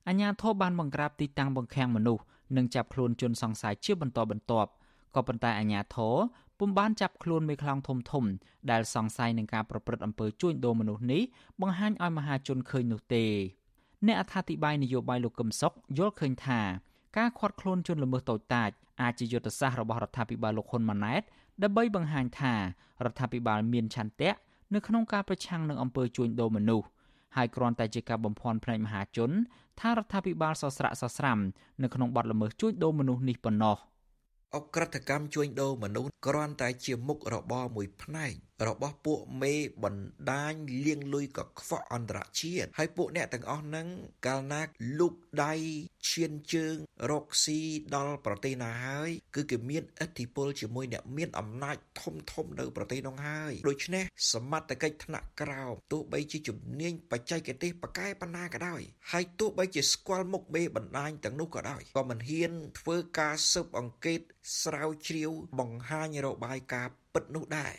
[0.07, 2.24] អញ្ញាធិបបានបង្ក្រាបទីតាំងបង្ខាំងមនុស្ស
[2.56, 4.70] និងចាប់ខ្លួនជនសង្ស័យជាបន្តបន្ទាប់
[5.16, 6.16] ក៏ប៉ុន្តែអាជ្ញាធរ
[6.60, 8.24] ពុំបានចាប់ខ្លួនមេខ្លោងធំធំ
[8.72, 11.22] ដែលសង្ស័យនឹងការប្រព្រឹត្តអំពើជួញដូរមនុស្សនេះ
[11.62, 13.26] បង្ហាញឲ្យមហាជនឃើញនោះទេ
[14.06, 16.62] អ្នកអត្ថាធិប្បាយនយោបាយលោកកឹមសុខយល់ឃើញថា
[17.18, 18.70] ការខាត់ខ្លួនជនល្មើសតូចតាច
[19.02, 21.22] អាចជាយុទ្ធសាស្ត្ររបស់រដ្ឋាភិបាលលោកហ៊ុនម៉ាណែត
[21.64, 22.54] ដើម្បីបង្ហាញថា
[23.04, 24.32] រដ្ឋាភិបាលមានឆន្ទៈ
[24.74, 26.88] នៅក្នុងការប្រឆាំងនឹងអំពើជួញដូរមនុស្ស
[27.36, 29.32] ហើយគ្រាន់តែជាការបំភាន់ភ្នែកមហាជន
[29.80, 31.40] ថារដ្ឋាភិបាលសស្រាក់សស្រាំ
[31.84, 33.78] នៅក្នុងបទល្មើសជួញដូរមនុស្សនេះប៉ុណ្ណោះ
[34.56, 38.34] អក្រិតកម្មជួញដូរមនុស្សគ្រាន់តែជាមុខរបរមួយផ្នែក
[38.68, 39.53] របស់ពួកមេ
[39.84, 40.53] បណ្ដាញ
[40.86, 43.88] លៀងលុយកខ្វក់អន្តរជាតិហើយពួកអ្នកទាំងអស់ហ្នឹង
[44.26, 44.62] កាលណា
[44.99, 45.53] លូកដៃ
[46.10, 46.76] ឈានជើង
[47.12, 47.60] រកស៊ី
[47.95, 58.82] ដល់ប្រទេសណាហើយគឺគេមានឥទ្ធិពលជាមួយអ្នកមានអំណាចធំធំនៅប្រទេសនោះហើយដូច្នេះសមត្ថកិច្ចថ្នាក់ក្រោមទោះបីជាជំនាញបច្ចេកទេសប៉កែប៉ុណ្ណាក៏ដោយ
[59.12, 64.22] ហើយទោះបីជាស្គាល់មុខមេបណ្ដាញទាំងនោះក៏ដោយក៏មិនហ៊ានធ្វើការស៊ើបអង្កេត
[64.62, 67.76] ស្រាវជ្រាវបង្ហាញរបាយការណ៍ពិតនោះដែរ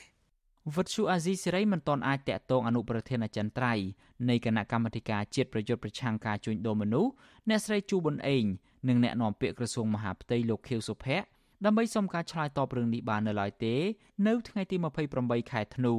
[0.75, 3.87] វិទ្យុអាស៊ីសេរីមិនទាន់អាចតាក់ទងអនុប្រធានអចិន្ត្រៃយ៍
[4.29, 7.11] នៃគណៈកម្មាធិការជាតិប្រយុទ្ធប្រឆាំងការជួញដូរមនុស្ស
[7.49, 8.45] អ្នកស្រីជូប៊ុនអេង
[8.89, 11.27] និងអ្នកនាំពាក្យក្រសួងមហាផ្ទៃលោកខៀវសុភ័ក្រ
[11.65, 13.75] ដើម្បីសុំការឆ្លើយតបរឿងនេះបាននៅឡើយទេ
[14.27, 14.77] នៅថ្ងៃទី
[15.15, 15.95] 28ខែធ្នូ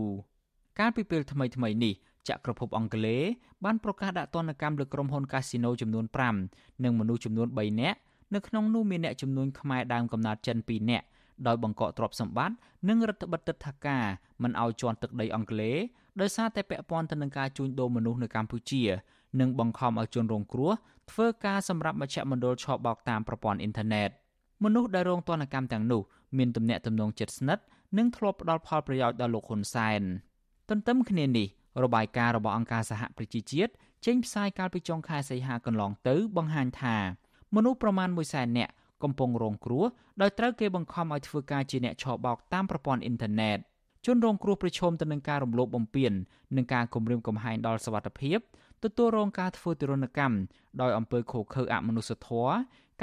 [0.79, 1.93] កាលពីពេលថ្មីថ្មីនេះ
[2.29, 3.21] ចក្រភពអង់គ្លេស
[3.65, 6.05] បានប្រកាសដាក់ទណ្ឌកម្មលើក្រុមហ៊ុនកាស៊ីណូចំនួន
[6.45, 7.99] 5និងមនុស្សចំនួន3នាក់
[8.33, 11.05] នៅក្នុងនោះមានអ្នកចំនួនខ្មែរដើមកំណើតចិន2នាក់
[11.47, 12.55] ដោយបង្កកទ្រព្យសម្បត្តិ
[12.89, 14.05] និងរដ្ឋបិទទឹកថាការ
[14.43, 15.77] មិនឲ្យជន់ទឹកដីអង់គ្លេស
[16.21, 18.83] ដោយសារតែពាក់ព័ន្ធទៅនឹងការជួញដូរមនុស្សនៅកម្ពុជា
[19.39, 20.71] និងបង្ខំឲ្យជនរងគ្រោះ
[21.11, 24.09] ធ្វើការសម្រាប់មជ្ឈមណ្ឌលឆបោកតាមប្រព័ន្ធអ៊ីនធឺណិត
[24.63, 26.01] មនុស្សដែលរងទណ្ឌកម្មទាំងនោះ
[26.37, 27.63] មានទំនាក់ទំនងជិតស្និទ្ធ
[27.97, 30.01] និងធ្លាប់ផ្ដល់ផលប្រយោជន៍ដល់លោកហ៊ុនសែន
[30.69, 31.47] ទន្ទឹមគ្នានេះ
[31.83, 33.71] របាយការណ៍របស់អង្គការសហប្រជាជាតិ
[34.05, 36.97] ចេញផ្សាយកាលពីចុងខែសីហាកន្លងទៅបង្ហាញថា
[37.55, 38.71] មនុស្សប្រមាណ100,000នាក់
[39.03, 39.83] កំពុងរងគ្រោះ
[40.21, 43.57] ដោយត្រូវគេបង្ខំឲ្យធ្វើការជាអ្នកឆបោកតាមប្រព័ន្ធអ៊ីនធឺណិត
[44.05, 46.11] ជនរងគ្រោះប្រឈមទៅនឹងការរំលោភបំពាន
[46.57, 48.39] និងការគំរាមកំហែងដល់សវត្ថិភាព
[48.83, 50.37] ទទួលរងការធ្វើទរណកម្ម
[50.81, 52.53] ដោយអំពើឃោរឃៅអមនុស្សធម៌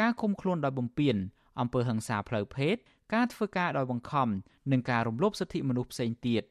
[0.01, 1.17] ការឃុំខ្លួនដោយបំពាន
[1.61, 2.77] អំពើហិង្សាផ្លូវភេទ
[3.15, 4.29] ការធ្វើការដោយបង្ខំ
[4.73, 6.43] និងការរំលោភសិទ្ធិមនុស្សផ្សេងទៀត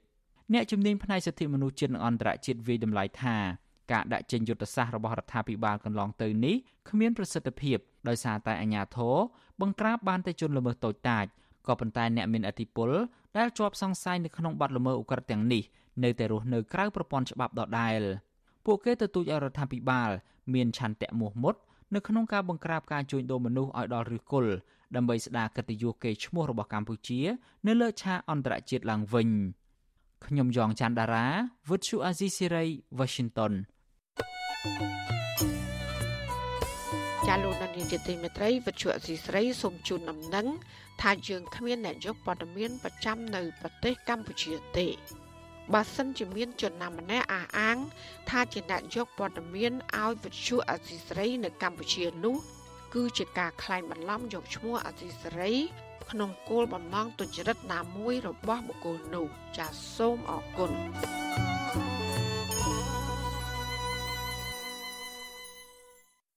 [0.54, 3.38] អ្នកជំនាញផ្នែកសិទ្ធិមនុស្សជាតិនិងអន្តរជាតិវិយតម្លៃថា
[3.92, 6.56] ការដាក់ចេញយុទ្ធសាស្ត្ររបស់រដ្ឋាភិបាលកន្លងទៅនេះ
[6.90, 7.78] គ្មានប្រសិទ្ធភាព
[8.08, 9.16] ដោយសារតែអាជ្ញាធរ
[9.62, 11.26] បង្ក្រាបបានតែជនល្មើសតូចតាច
[11.68, 12.92] ក៏ប៉ុន្តែអ្នកមានអធិបុល
[13.38, 15.64] ដែលជាប់សង្ស័យនៅក្នុងបទល្មើសឧក្រិដ្ឋទាំងនេះ
[16.04, 18.02] នៅតែរស់នៅក្រៅប្រព័ន្ធច្បាប់ដដែល
[18.66, 20.10] ពួកគេទទូចឲ្យរដ្ឋាភិបាល
[20.54, 21.56] មានឆន្ទៈមោះមុត
[21.94, 24.54] នៅក្នុងការបង្ក្រាបការជួញដូរមនុស្សឲ្យដល់ឫសគល់
[24.96, 27.20] ដើម្បីស្ដារកិត្តិយសកេរ្តិ៍ឈ្មោះរបស់កម្ពុជា
[27.68, 29.30] នៅលើឆាកអន្តរជាតិឡើងវិញ
[30.26, 31.28] ខ្ញុំយ៉ងច័ន្ទដារា
[31.70, 32.66] វិទ្យុអាស៊ីសេរី
[33.00, 33.54] Washington
[37.28, 40.48] ចាលោកនាយកទីមេត្រីវិទ្យុអសីស្រីសូមជូនដំណឹង
[41.02, 44.88] ថាយើងគ្មានអ្នកយកព័ត៌មានប្រចាំនៅប្រទេសកម្ពុជាទេ
[45.74, 47.78] បើសិនជាមានជនណាម្នាក់អះអាង
[48.30, 52.36] ថាជាអ្នកយកព័ត៌មានឲ្យវិទ្យុអសីស្រីនៅកម្ពុជានោះ
[52.94, 55.52] គឺជាការក្លែងបន្លំយកឈ្មោះអសីស្រី
[56.12, 60.72] ក្នុងគោលបំណងទុច្ចរិតណាមួយរបស់បុគ្គលនោះចាសសូមអរគុណ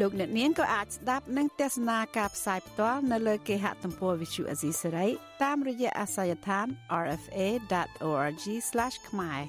[0.00, 5.06] លោកអ្នកនាងក៏អាចស្ដាប់និងទស្សនាការផ្សាយផ្ទាល់នៅលើគេហទំព័រ Visual Asia សេរី
[5.42, 6.66] តាមរយៈអាសយដ្ឋាន
[7.04, 8.44] rfa.org/
[9.08, 9.40] ខ្មែរ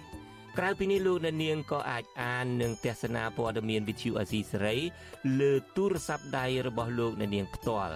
[0.58, 4.78] ក្រៅពីនេះលោកអ្នកនាងក៏អាចអាននិងទស្សនាព័ត៌មាន Visual Asia សេរី
[5.40, 7.96] លើទូរស័ព្ទដៃរបស់លោកអ្នកនាងផ្ទាល់